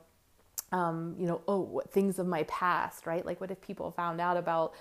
um, 0.73 1.15
you 1.19 1.27
know, 1.27 1.43
oh, 1.47 1.83
things 1.91 2.19
of 2.19 2.27
my 2.27 2.45
past, 2.45 3.07
right? 3.07 3.25
Like, 3.27 3.41
what 3.41 3.51
if 3.51 3.61
people 3.61 3.91
found 3.91 4.21
out 4.21 4.37
about 4.39 4.73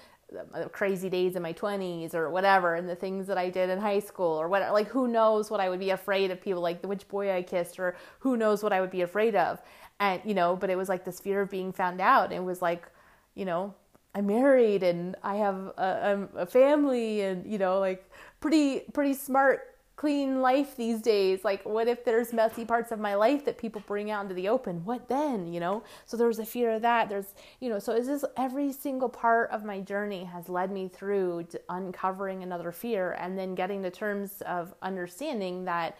crazy 0.71 1.09
days 1.09 1.35
in 1.35 1.41
my 1.41 1.53
20s 1.53 2.13
or 2.13 2.29
whatever 2.29 2.75
and 2.75 2.87
the 2.87 2.95
things 2.95 3.27
that 3.27 3.37
I 3.37 3.49
did 3.49 3.69
in 3.69 3.79
high 3.79 3.99
school 3.99 4.39
or 4.39 4.47
what 4.47 4.61
like 4.71 4.87
who 4.87 5.07
knows 5.07 5.51
what 5.51 5.59
I 5.59 5.69
would 5.69 5.79
be 5.79 5.89
afraid 5.89 6.31
of 6.31 6.41
people 6.41 6.61
like 6.61 6.83
which 6.85 7.07
boy 7.07 7.33
I 7.33 7.41
kissed 7.41 7.79
or 7.79 7.95
who 8.19 8.37
knows 8.37 8.63
what 8.63 8.73
I 8.73 8.81
would 8.81 8.91
be 8.91 9.01
afraid 9.01 9.35
of. 9.35 9.61
And 9.99 10.21
you 10.25 10.33
know 10.33 10.55
but 10.55 10.69
it 10.69 10.77
was 10.77 10.89
like 10.89 11.05
this 11.05 11.19
fear 11.19 11.41
of 11.41 11.49
being 11.49 11.71
found 11.73 11.99
out. 12.01 12.31
It 12.31 12.43
was 12.43 12.61
like 12.61 12.87
you 13.35 13.45
know 13.45 13.73
I'm 14.13 14.27
married 14.27 14.83
and 14.83 15.15
I 15.23 15.35
have 15.35 15.55
a, 15.77 16.27
a 16.35 16.45
family 16.45 17.21
and 17.21 17.49
you 17.49 17.57
know 17.57 17.79
like 17.79 18.09
pretty 18.39 18.81
pretty 18.93 19.13
smart 19.13 19.70
clean 20.01 20.41
life 20.41 20.75
these 20.75 20.99
days. 20.99 21.45
Like 21.45 21.63
what 21.63 21.87
if 21.87 22.03
there's 22.03 22.33
messy 22.33 22.65
parts 22.65 22.91
of 22.91 22.99
my 22.99 23.13
life 23.13 23.45
that 23.45 23.59
people 23.59 23.83
bring 23.85 24.09
out 24.09 24.23
into 24.23 24.33
the 24.33 24.49
open? 24.49 24.83
What 24.83 25.07
then 25.07 25.53
you 25.53 25.59
know? 25.59 25.83
So 26.07 26.17
there's 26.17 26.39
a 26.39 26.45
fear 26.45 26.71
of 26.71 26.81
that. 26.81 27.07
There's 27.07 27.35
you 27.59 27.69
know 27.69 27.77
so 27.77 27.93
is 27.93 28.07
this 28.07 28.25
every 28.35 28.71
single 28.71 29.09
part 29.09 29.51
of 29.51 29.63
my 29.63 29.79
journey 29.79 30.23
has 30.23 30.49
led 30.49 30.71
me 30.71 30.87
through 30.87 31.45
uncovering 31.69 32.41
another 32.41 32.71
fear 32.71 33.11
and 33.11 33.37
then 33.37 33.53
getting 33.53 33.83
to 33.83 33.91
terms 33.91 34.41
of 34.47 34.73
understanding 34.81 35.65
that 35.65 35.95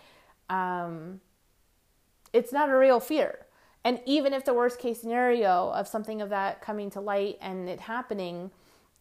um, 0.50 1.22
it's 2.34 2.52
not 2.52 2.70
a 2.70 2.76
real 2.76 3.00
fear. 3.00 3.46
And 3.84 4.00
even 4.08 4.34
if 4.34 4.46
the 4.46 4.54
worst 4.56 4.80
case 4.80 5.00
scenario 5.00 5.70
of 5.70 5.88
something 5.88 6.24
of 6.24 6.30
that 6.30 6.60
coming 6.60 6.90
to 6.92 7.02
light 7.02 7.38
and 7.40 7.70
it 7.70 7.82
happening 7.82 8.50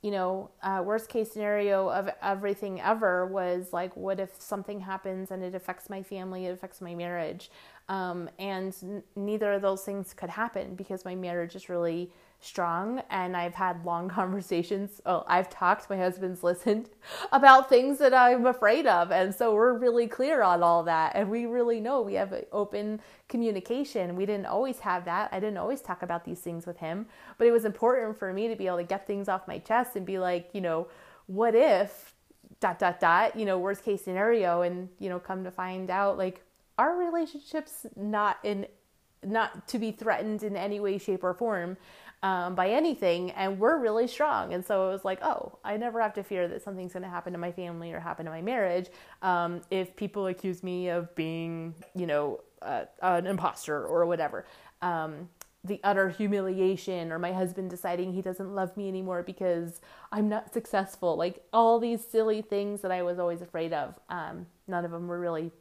you 0.03 0.11
know, 0.11 0.51
uh, 0.63 0.83
worst 0.85 1.09
case 1.11 1.31
scenario 1.31 1.89
of 1.91 2.09
everything 2.23 2.81
ever 2.81 3.27
was 3.27 3.73
like, 3.73 3.95
what 3.97 4.19
if 4.19 4.41
something 4.41 4.81
happens 4.81 5.31
and 5.31 5.43
it 5.43 5.55
affects 5.55 5.91
my 5.91 6.03
family, 6.03 6.47
it 6.47 6.53
affects 6.53 6.81
my 6.81 6.95
marriage? 6.95 7.51
Um, 7.91 8.31
and 8.39 8.75
n- 8.85 9.03
neither 9.17 9.53
of 9.53 9.63
those 9.63 9.83
things 9.83 10.15
could 10.15 10.31
happen 10.31 10.77
because 10.77 11.05
my 11.05 11.17
marriage 11.17 11.57
is 11.57 11.69
really 11.69 12.13
strong 12.39 13.03
and 13.11 13.37
I've 13.37 13.55
had 13.55 13.85
long 13.85 14.09
conversations. 14.21 15.01
Oh, 15.05 15.25
I've 15.27 15.51
talked, 15.51 15.91
my 15.91 15.97
husband's 15.97 16.45
listened 16.45 16.89
about 17.33 17.69
things 17.69 17.99
that 17.99 18.15
I'm 18.15 18.47
afraid 18.47 18.87
of. 18.87 19.11
And 19.11 19.35
so 19.35 19.53
we're 19.57 19.77
really 19.77 20.07
clear 20.07 20.41
on 20.41 20.63
all 20.63 20.85
that. 20.85 21.17
And 21.17 21.29
we 21.29 21.47
really 21.47 21.81
know 21.81 22.01
we 22.01 22.15
have 22.15 22.33
open 22.53 23.01
communication. 23.29 24.15
We 24.15 24.25
didn't 24.25 24.47
always 24.47 24.79
have 24.79 25.05
that. 25.07 25.29
I 25.33 25.41
didn't 25.41 25.59
always 25.59 25.81
talk 25.81 26.03
about 26.03 26.25
these 26.25 26.39
things 26.39 26.67
with 26.67 26.77
him, 26.77 27.07
but 27.39 27.49
it 27.49 27.51
was 27.51 27.65
important 27.65 28.17
for 28.17 28.33
me 28.33 28.47
to 28.47 28.55
be 28.55 28.69
able 28.69 28.77
to 28.77 28.85
get 28.85 29.05
things 29.05 29.29
off 29.29 29.49
my 29.49 29.59
chest 29.59 29.97
and 29.97 30.07
be 30.07 30.21
like, 30.21 30.51
you 30.53 30.61
know, 30.61 30.87
what 31.27 31.57
if 31.57 32.15
dot 32.61 32.79
dot 32.79 33.01
dot, 33.01 33.37
you 33.37 33.45
know, 33.45 33.59
worst 33.59 33.83
case 33.85 34.01
scenario 34.05 34.63
and, 34.63 34.89
you 35.01 35.09
know, 35.09 35.19
come 35.19 35.43
to 35.43 35.51
find 35.51 35.91
out 35.91 36.17
like 36.17 36.45
our 36.79 36.97
relationship's 36.97 37.87
not 37.97 38.39
in 38.45 38.67
not 39.23 39.69
to 39.69 39.79
be 39.79 39.93
threatened 39.93 40.43
in 40.43 40.57
any 40.57 40.81
way, 40.81 40.97
shape, 40.97 41.23
or 41.23 41.35
form 41.35 41.77
um, 42.23 42.55
by 42.55 42.71
anything, 42.71 43.31
and 43.33 43.59
we're 43.59 43.79
really 43.79 44.07
strong. 44.07 44.53
And 44.53 44.65
so 44.65 44.89
it 44.89 44.93
was 44.93 45.05
like, 45.05 45.23
oh, 45.23 45.59
I 45.65 45.77
never 45.77 46.01
have 46.01 46.15
to 46.15 46.23
fear 46.23 46.49
that 46.49 46.63
something's 46.63 46.93
going 46.93 47.03
to 47.03 47.09
happen 47.09 47.33
to 47.33 47.39
my 47.39 47.53
family 47.53 47.93
or 47.93 48.01
happen 48.01 48.25
to 48.27 48.31
my 48.31 48.43
marriage 48.43 48.89
um, 49.23 49.63
if 49.71 49.97
people 49.97 50.27
accuse 50.27 50.63
me 50.63 50.89
of 50.89 51.15
being, 51.15 51.75
you 51.95 52.07
know, 52.07 52.41
uh, 52.63 52.85
an 53.03 53.27
imposter 53.27 53.85
or 53.85 54.05
whatever. 54.07 54.47
Um, 54.83 55.29
the 55.63 55.81
utter 55.85 56.09
humiliation 56.09 57.13
or 57.13 57.19
my 57.19 57.33
husband 57.33 57.69
deciding 57.69 58.15
he 58.15 58.23
doesn't 58.23 58.55
love 58.55 58.75
me 58.79 58.89
anymore 58.89 59.23
because 59.23 59.81
I'm 60.11 60.29
not 60.29 60.55
successful. 60.55 61.17
Like 61.17 61.43
all 61.53 61.79
these 61.79 62.03
silly 62.03 62.41
things 62.41 62.81
that 62.81 62.91
I 62.91 63.03
was 63.03 63.19
always 63.19 63.43
afraid 63.43 63.75
of. 63.75 63.95
Um, 64.09 64.47
none 64.67 64.87
of 64.87 64.91
them 64.91 65.07
were 65.07 65.21
really 65.21 65.53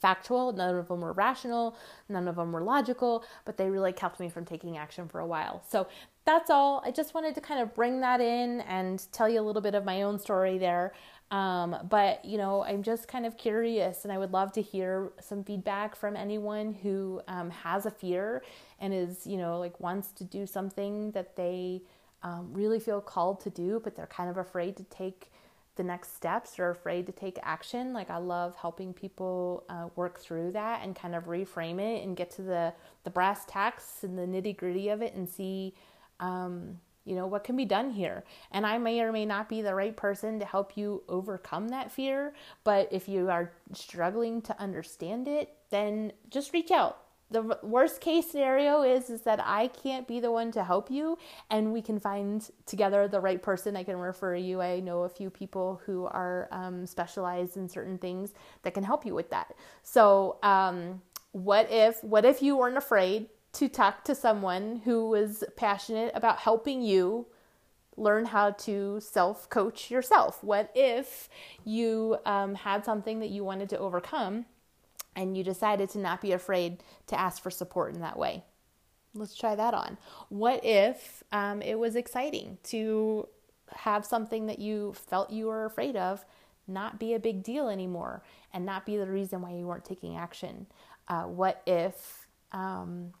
factual, 0.00 0.52
none 0.52 0.74
of 0.76 0.88
them 0.88 1.00
were 1.00 1.12
rational, 1.12 1.76
none 2.08 2.28
of 2.28 2.36
them 2.36 2.52
were 2.52 2.62
logical, 2.62 3.24
but 3.44 3.56
they 3.56 3.70
really 3.70 3.92
kept 3.92 4.20
me 4.20 4.28
from 4.28 4.44
taking 4.44 4.76
action 4.76 5.08
for 5.08 5.20
a 5.20 5.26
while. 5.26 5.62
So 5.68 5.86
that's 6.24 6.50
all. 6.50 6.82
I 6.84 6.90
just 6.90 7.14
wanted 7.14 7.34
to 7.36 7.40
kind 7.40 7.60
of 7.60 7.74
bring 7.74 8.00
that 8.00 8.20
in 8.20 8.60
and 8.62 9.04
tell 9.12 9.28
you 9.28 9.40
a 9.40 9.42
little 9.42 9.62
bit 9.62 9.74
of 9.74 9.84
my 9.84 10.02
own 10.02 10.18
story 10.18 10.58
there. 10.58 10.92
Um, 11.30 11.76
but 11.88 12.24
you 12.24 12.38
know, 12.38 12.62
I'm 12.62 12.82
just 12.82 13.08
kind 13.08 13.26
of 13.26 13.36
curious, 13.36 14.04
and 14.04 14.12
I 14.12 14.18
would 14.18 14.32
love 14.32 14.52
to 14.52 14.62
hear 14.62 15.12
some 15.20 15.42
feedback 15.42 15.96
from 15.96 16.16
anyone 16.16 16.72
who 16.72 17.20
um, 17.26 17.50
has 17.50 17.86
a 17.86 17.90
fear 17.90 18.42
and 18.78 18.94
is, 18.94 19.26
you 19.26 19.36
know, 19.36 19.58
like 19.58 19.78
wants 19.80 20.12
to 20.12 20.24
do 20.24 20.46
something 20.46 21.10
that 21.12 21.34
they 21.36 21.82
um, 22.22 22.50
really 22.52 22.78
feel 22.78 23.00
called 23.00 23.40
to 23.40 23.50
do, 23.50 23.80
but 23.82 23.96
they're 23.96 24.06
kind 24.06 24.30
of 24.30 24.36
afraid 24.36 24.76
to 24.76 24.84
take 24.84 25.32
the 25.76 25.84
next 25.84 26.16
steps 26.16 26.58
or 26.58 26.70
afraid 26.70 27.06
to 27.06 27.12
take 27.12 27.38
action. 27.42 27.92
Like 27.92 28.10
I 28.10 28.18
love 28.18 28.56
helping 28.56 28.92
people 28.92 29.64
uh, 29.68 29.88
work 29.94 30.18
through 30.18 30.52
that 30.52 30.82
and 30.82 30.96
kind 30.96 31.14
of 31.14 31.24
reframe 31.24 31.80
it 31.80 32.04
and 32.04 32.16
get 32.16 32.30
to 32.32 32.42
the 32.42 32.72
the 33.04 33.10
brass 33.10 33.44
tacks 33.46 34.02
and 34.02 34.18
the 34.18 34.22
nitty 34.22 34.56
gritty 34.56 34.88
of 34.88 35.02
it 35.02 35.14
and 35.14 35.28
see 35.28 35.74
um, 36.18 36.78
you 37.06 37.14
know 37.14 37.26
what 37.26 37.44
can 37.44 37.56
be 37.56 37.64
done 37.64 37.90
here 37.90 38.24
and 38.50 38.66
i 38.66 38.76
may 38.76 39.00
or 39.00 39.12
may 39.12 39.24
not 39.24 39.48
be 39.48 39.62
the 39.62 39.74
right 39.74 39.96
person 39.96 40.40
to 40.40 40.44
help 40.44 40.76
you 40.76 41.02
overcome 41.08 41.68
that 41.68 41.90
fear 41.90 42.34
but 42.64 42.88
if 42.90 43.08
you 43.08 43.30
are 43.30 43.52
struggling 43.72 44.42
to 44.42 44.60
understand 44.60 45.28
it 45.28 45.56
then 45.70 46.12
just 46.30 46.52
reach 46.52 46.70
out 46.70 47.05
the 47.30 47.58
worst 47.62 48.00
case 48.00 48.30
scenario 48.30 48.82
is 48.82 49.10
is 49.10 49.22
that 49.22 49.40
I 49.44 49.68
can't 49.68 50.06
be 50.06 50.20
the 50.20 50.30
one 50.30 50.52
to 50.52 50.62
help 50.62 50.90
you 50.90 51.18
and 51.50 51.72
we 51.72 51.82
can 51.82 51.98
find 51.98 52.48
together 52.66 53.08
the 53.08 53.20
right 53.20 53.42
person 53.42 53.76
I 53.76 53.82
can 53.82 53.96
refer 53.96 54.36
you 54.36 54.60
I 54.60 54.80
know 54.80 55.02
a 55.02 55.08
few 55.08 55.30
people 55.30 55.80
who 55.86 56.06
are 56.06 56.48
um, 56.52 56.86
specialized 56.86 57.56
in 57.56 57.68
certain 57.68 57.98
things 57.98 58.32
that 58.62 58.74
can 58.74 58.84
help 58.84 59.04
you 59.04 59.14
with 59.14 59.30
that 59.30 59.54
so 59.82 60.38
um, 60.42 61.02
what 61.32 61.70
if 61.70 62.02
what 62.02 62.24
if 62.24 62.42
you 62.42 62.56
weren't 62.56 62.76
afraid 62.76 63.26
to 63.54 63.68
talk 63.68 64.04
to 64.04 64.14
someone 64.14 64.82
who 64.84 65.08
was 65.08 65.42
passionate 65.56 66.12
about 66.14 66.38
helping 66.38 66.82
you 66.82 67.26
learn 67.96 68.26
how 68.26 68.50
to 68.50 69.00
self 69.00 69.48
coach 69.48 69.90
yourself? 69.90 70.42
What 70.44 70.70
if 70.74 71.28
you 71.64 72.18
um, 72.26 72.54
had 72.54 72.84
something 72.84 73.20
that 73.20 73.30
you 73.30 73.44
wanted 73.44 73.68
to 73.70 73.78
overcome 73.78 74.46
and 75.16 75.36
you 75.36 75.42
decided 75.42 75.88
to 75.90 75.98
not 75.98 76.20
be 76.20 76.32
afraid 76.32 76.82
to 77.08 77.18
ask 77.18 77.42
for 77.42 77.50
support 77.50 77.94
in 77.94 78.00
that 78.02 78.18
way? 78.18 78.44
Let's 79.14 79.34
try 79.34 79.56
that 79.56 79.74
on. 79.74 79.98
What 80.28 80.64
if 80.64 81.24
um, 81.32 81.62
it 81.62 81.78
was 81.78 81.96
exciting 81.96 82.58
to 82.64 83.28
have 83.74 84.04
something 84.04 84.46
that 84.46 84.60
you 84.60 84.92
felt 84.94 85.30
you 85.30 85.46
were 85.46 85.64
afraid 85.64 85.96
of 85.96 86.24
not 86.68 87.00
be 87.00 87.14
a 87.14 87.18
big 87.18 87.42
deal 87.42 87.68
anymore 87.68 88.22
and 88.52 88.64
not 88.66 88.86
be 88.86 88.96
the 88.96 89.06
reason 89.06 89.40
why 89.40 89.52
you 89.52 89.66
weren't 89.66 89.84
taking 89.84 90.16
action? 90.16 90.66
Uh, 91.08 91.22
what 91.22 91.62
if 91.66 92.28
um, 92.52 93.12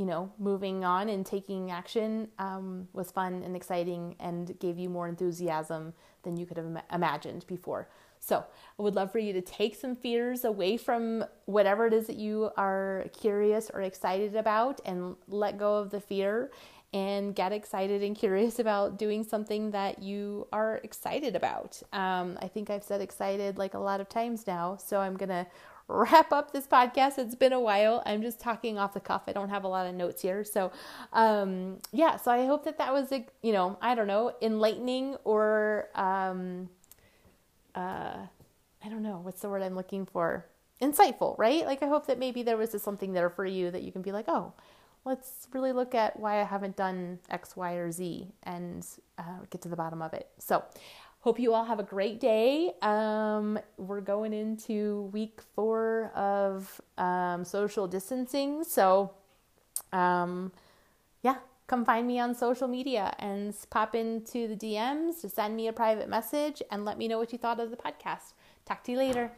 you 0.00 0.06
know, 0.06 0.32
moving 0.38 0.82
on 0.82 1.10
and 1.10 1.26
taking 1.26 1.70
action 1.70 2.28
um, 2.38 2.88
was 2.94 3.10
fun 3.10 3.42
and 3.42 3.54
exciting 3.54 4.16
and 4.18 4.58
gave 4.58 4.78
you 4.78 4.88
more 4.88 5.06
enthusiasm 5.06 5.92
than 6.22 6.38
you 6.38 6.46
could 6.46 6.56
have 6.56 6.64
Im- 6.64 6.78
imagined 6.90 7.46
before. 7.46 7.86
So, 8.20 8.44
I 8.78 8.82
would 8.82 8.94
love 8.94 9.12
for 9.12 9.18
you 9.18 9.32
to 9.32 9.42
take 9.42 9.74
some 9.74 9.96
fears 9.96 10.44
away 10.44 10.76
from 10.76 11.24
whatever 11.46 11.86
it 11.86 11.92
is 11.92 12.06
that 12.06 12.16
you 12.16 12.50
are 12.56 13.06
curious 13.18 13.70
or 13.72 13.82
excited 13.82 14.36
about 14.36 14.80
and 14.84 15.16
let 15.28 15.58
go 15.58 15.76
of 15.76 15.90
the 15.90 16.00
fear 16.00 16.50
and 16.92 17.34
get 17.34 17.52
excited 17.52 18.02
and 18.02 18.16
curious 18.24 18.58
about 18.58 18.98
doing 18.98 19.22
something 19.24 19.70
that 19.72 20.02
you 20.02 20.46
are 20.52 20.80
excited 20.82 21.36
about. 21.36 21.82
Um, 21.92 22.38
I 22.40 22.48
think 22.48 22.70
I've 22.70 22.84
said 22.84 23.00
excited 23.00 23.58
like 23.58 23.74
a 23.74 23.78
lot 23.78 24.00
of 24.00 24.08
times 24.08 24.46
now, 24.46 24.76
so 24.76 25.00
I'm 25.00 25.16
going 25.16 25.28
to 25.28 25.46
wrap 25.88 26.32
up 26.32 26.52
this 26.52 26.66
podcast. 26.66 27.18
It's 27.18 27.34
been 27.34 27.52
a 27.52 27.60
while. 27.60 28.02
I'm 28.06 28.22
just 28.22 28.40
talking 28.40 28.78
off 28.78 28.94
the 28.94 29.00
cuff. 29.00 29.22
I 29.26 29.32
don't 29.32 29.48
have 29.48 29.64
a 29.64 29.68
lot 29.68 29.86
of 29.86 29.94
notes 29.94 30.22
here. 30.22 30.44
So, 30.44 30.72
um, 31.12 31.78
yeah, 31.92 32.16
so 32.16 32.30
I 32.30 32.46
hope 32.46 32.64
that 32.64 32.78
that 32.78 32.92
was, 32.92 33.12
you 33.42 33.52
know, 33.52 33.76
I 33.82 33.94
don't 33.94 34.06
know, 34.06 34.32
enlightening 34.40 35.16
or, 35.24 35.88
um, 35.94 36.68
uh, 37.80 38.26
I 38.84 38.88
don't 38.88 39.02
know, 39.02 39.20
what's 39.22 39.40
the 39.42 39.48
word 39.48 39.62
I'm 39.62 39.76
looking 39.76 40.06
for? 40.06 40.46
Insightful, 40.80 41.38
right? 41.38 41.64
Like, 41.66 41.82
I 41.82 41.86
hope 41.86 42.06
that 42.06 42.18
maybe 42.18 42.42
there 42.42 42.56
was 42.56 42.72
just 42.72 42.84
something 42.84 43.12
there 43.12 43.30
for 43.30 43.44
you 43.44 43.70
that 43.70 43.82
you 43.82 43.92
can 43.92 44.02
be 44.02 44.12
like, 44.12 44.26
oh, 44.28 44.52
let's 45.04 45.48
really 45.52 45.72
look 45.72 45.94
at 45.94 46.18
why 46.18 46.40
I 46.40 46.44
haven't 46.44 46.76
done 46.76 47.18
X, 47.28 47.56
Y, 47.56 47.72
or 47.74 47.90
Z 47.90 48.28
and 48.42 48.86
uh, 49.18 49.40
get 49.50 49.62
to 49.62 49.68
the 49.68 49.76
bottom 49.76 50.00
of 50.02 50.14
it. 50.14 50.28
So, 50.38 50.64
Hope 51.22 51.38
you 51.38 51.52
all 51.52 51.66
have 51.66 51.78
a 51.78 51.82
great 51.82 52.18
day. 52.18 52.72
Um, 52.80 53.58
we're 53.76 54.00
going 54.00 54.32
into 54.32 55.10
week 55.12 55.42
four 55.54 56.10
of 56.14 56.80
um, 56.96 57.44
social 57.44 57.86
distancing. 57.86 58.64
So, 58.64 59.10
um, 59.92 60.50
yeah, 61.20 61.36
come 61.70 61.84
find 61.84 62.04
me 62.04 62.18
on 62.18 62.34
social 62.34 62.66
media 62.66 63.14
and 63.20 63.54
pop 63.70 63.94
into 63.94 64.48
the 64.48 64.56
DMs 64.56 65.20
to 65.20 65.28
send 65.28 65.54
me 65.54 65.68
a 65.68 65.72
private 65.72 66.08
message 66.08 66.60
and 66.68 66.84
let 66.84 66.98
me 66.98 67.06
know 67.06 67.16
what 67.16 67.30
you 67.30 67.38
thought 67.38 67.60
of 67.60 67.70
the 67.70 67.76
podcast. 67.76 68.34
Talk 68.66 68.82
to 68.84 68.92
you 68.92 68.98
later. 68.98 69.30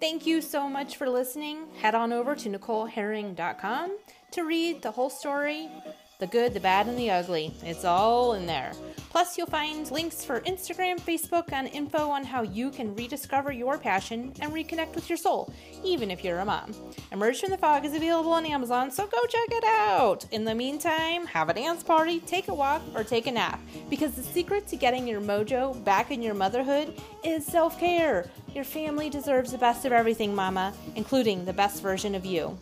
Thank 0.00 0.26
you 0.26 0.40
so 0.40 0.66
much 0.66 0.96
for 0.96 1.10
listening. 1.10 1.66
Head 1.82 1.94
on 1.94 2.10
over 2.10 2.34
to 2.36 2.48
NicoleHerring.com 2.48 3.98
to 4.32 4.42
read 4.42 4.80
the 4.80 4.92
whole 4.92 5.10
story 5.10 5.68
the 6.18 6.26
good, 6.26 6.52
the 6.52 6.58
bad, 6.58 6.88
and 6.88 6.98
the 6.98 7.10
ugly. 7.10 7.54
It's 7.62 7.84
all 7.84 8.32
in 8.32 8.44
there. 8.44 8.72
Plus, 9.10 9.38
you'll 9.38 9.46
find 9.46 9.88
links 9.90 10.24
for 10.24 10.40
Instagram, 10.40 11.00
Facebook, 11.00 11.52
and 11.52 11.68
info 11.68 12.10
on 12.10 12.24
how 12.24 12.42
you 12.42 12.70
can 12.70 12.94
rediscover 12.96 13.52
your 13.52 13.78
passion 13.78 14.32
and 14.40 14.52
reconnect 14.52 14.96
with 14.96 15.08
your 15.08 15.16
soul, 15.16 15.52
even 15.84 16.10
if 16.10 16.24
you're 16.24 16.40
a 16.40 16.44
mom. 16.44 16.74
Emerge 17.12 17.40
from 17.40 17.50
the 17.50 17.56
Fog 17.56 17.84
is 17.84 17.94
available 17.94 18.32
on 18.32 18.44
Amazon, 18.44 18.90
so 18.90 19.06
go 19.06 19.20
check 19.28 19.48
it 19.50 19.64
out. 19.64 20.24
In 20.32 20.44
the 20.44 20.54
meantime, 20.54 21.24
have 21.26 21.48
a 21.48 21.54
dance 21.54 21.84
party, 21.84 22.18
take 22.20 22.48
a 22.48 22.54
walk, 22.54 22.82
or 22.94 23.04
take 23.04 23.28
a 23.28 23.32
nap, 23.32 23.60
because 23.88 24.12
the 24.12 24.22
secret 24.22 24.66
to 24.68 24.76
getting 24.76 25.06
your 25.06 25.20
mojo 25.20 25.82
back 25.84 26.10
in 26.10 26.20
your 26.20 26.34
motherhood 26.34 27.00
is 27.22 27.46
self 27.46 27.78
care. 27.78 28.28
Your 28.54 28.64
family 28.64 29.08
deserves 29.08 29.52
the 29.52 29.58
best 29.58 29.84
of 29.84 29.92
everything, 29.92 30.34
Mama, 30.34 30.74
including 30.96 31.44
the 31.44 31.52
best 31.52 31.80
version 31.80 32.14
of 32.14 32.26
you. 32.26 32.58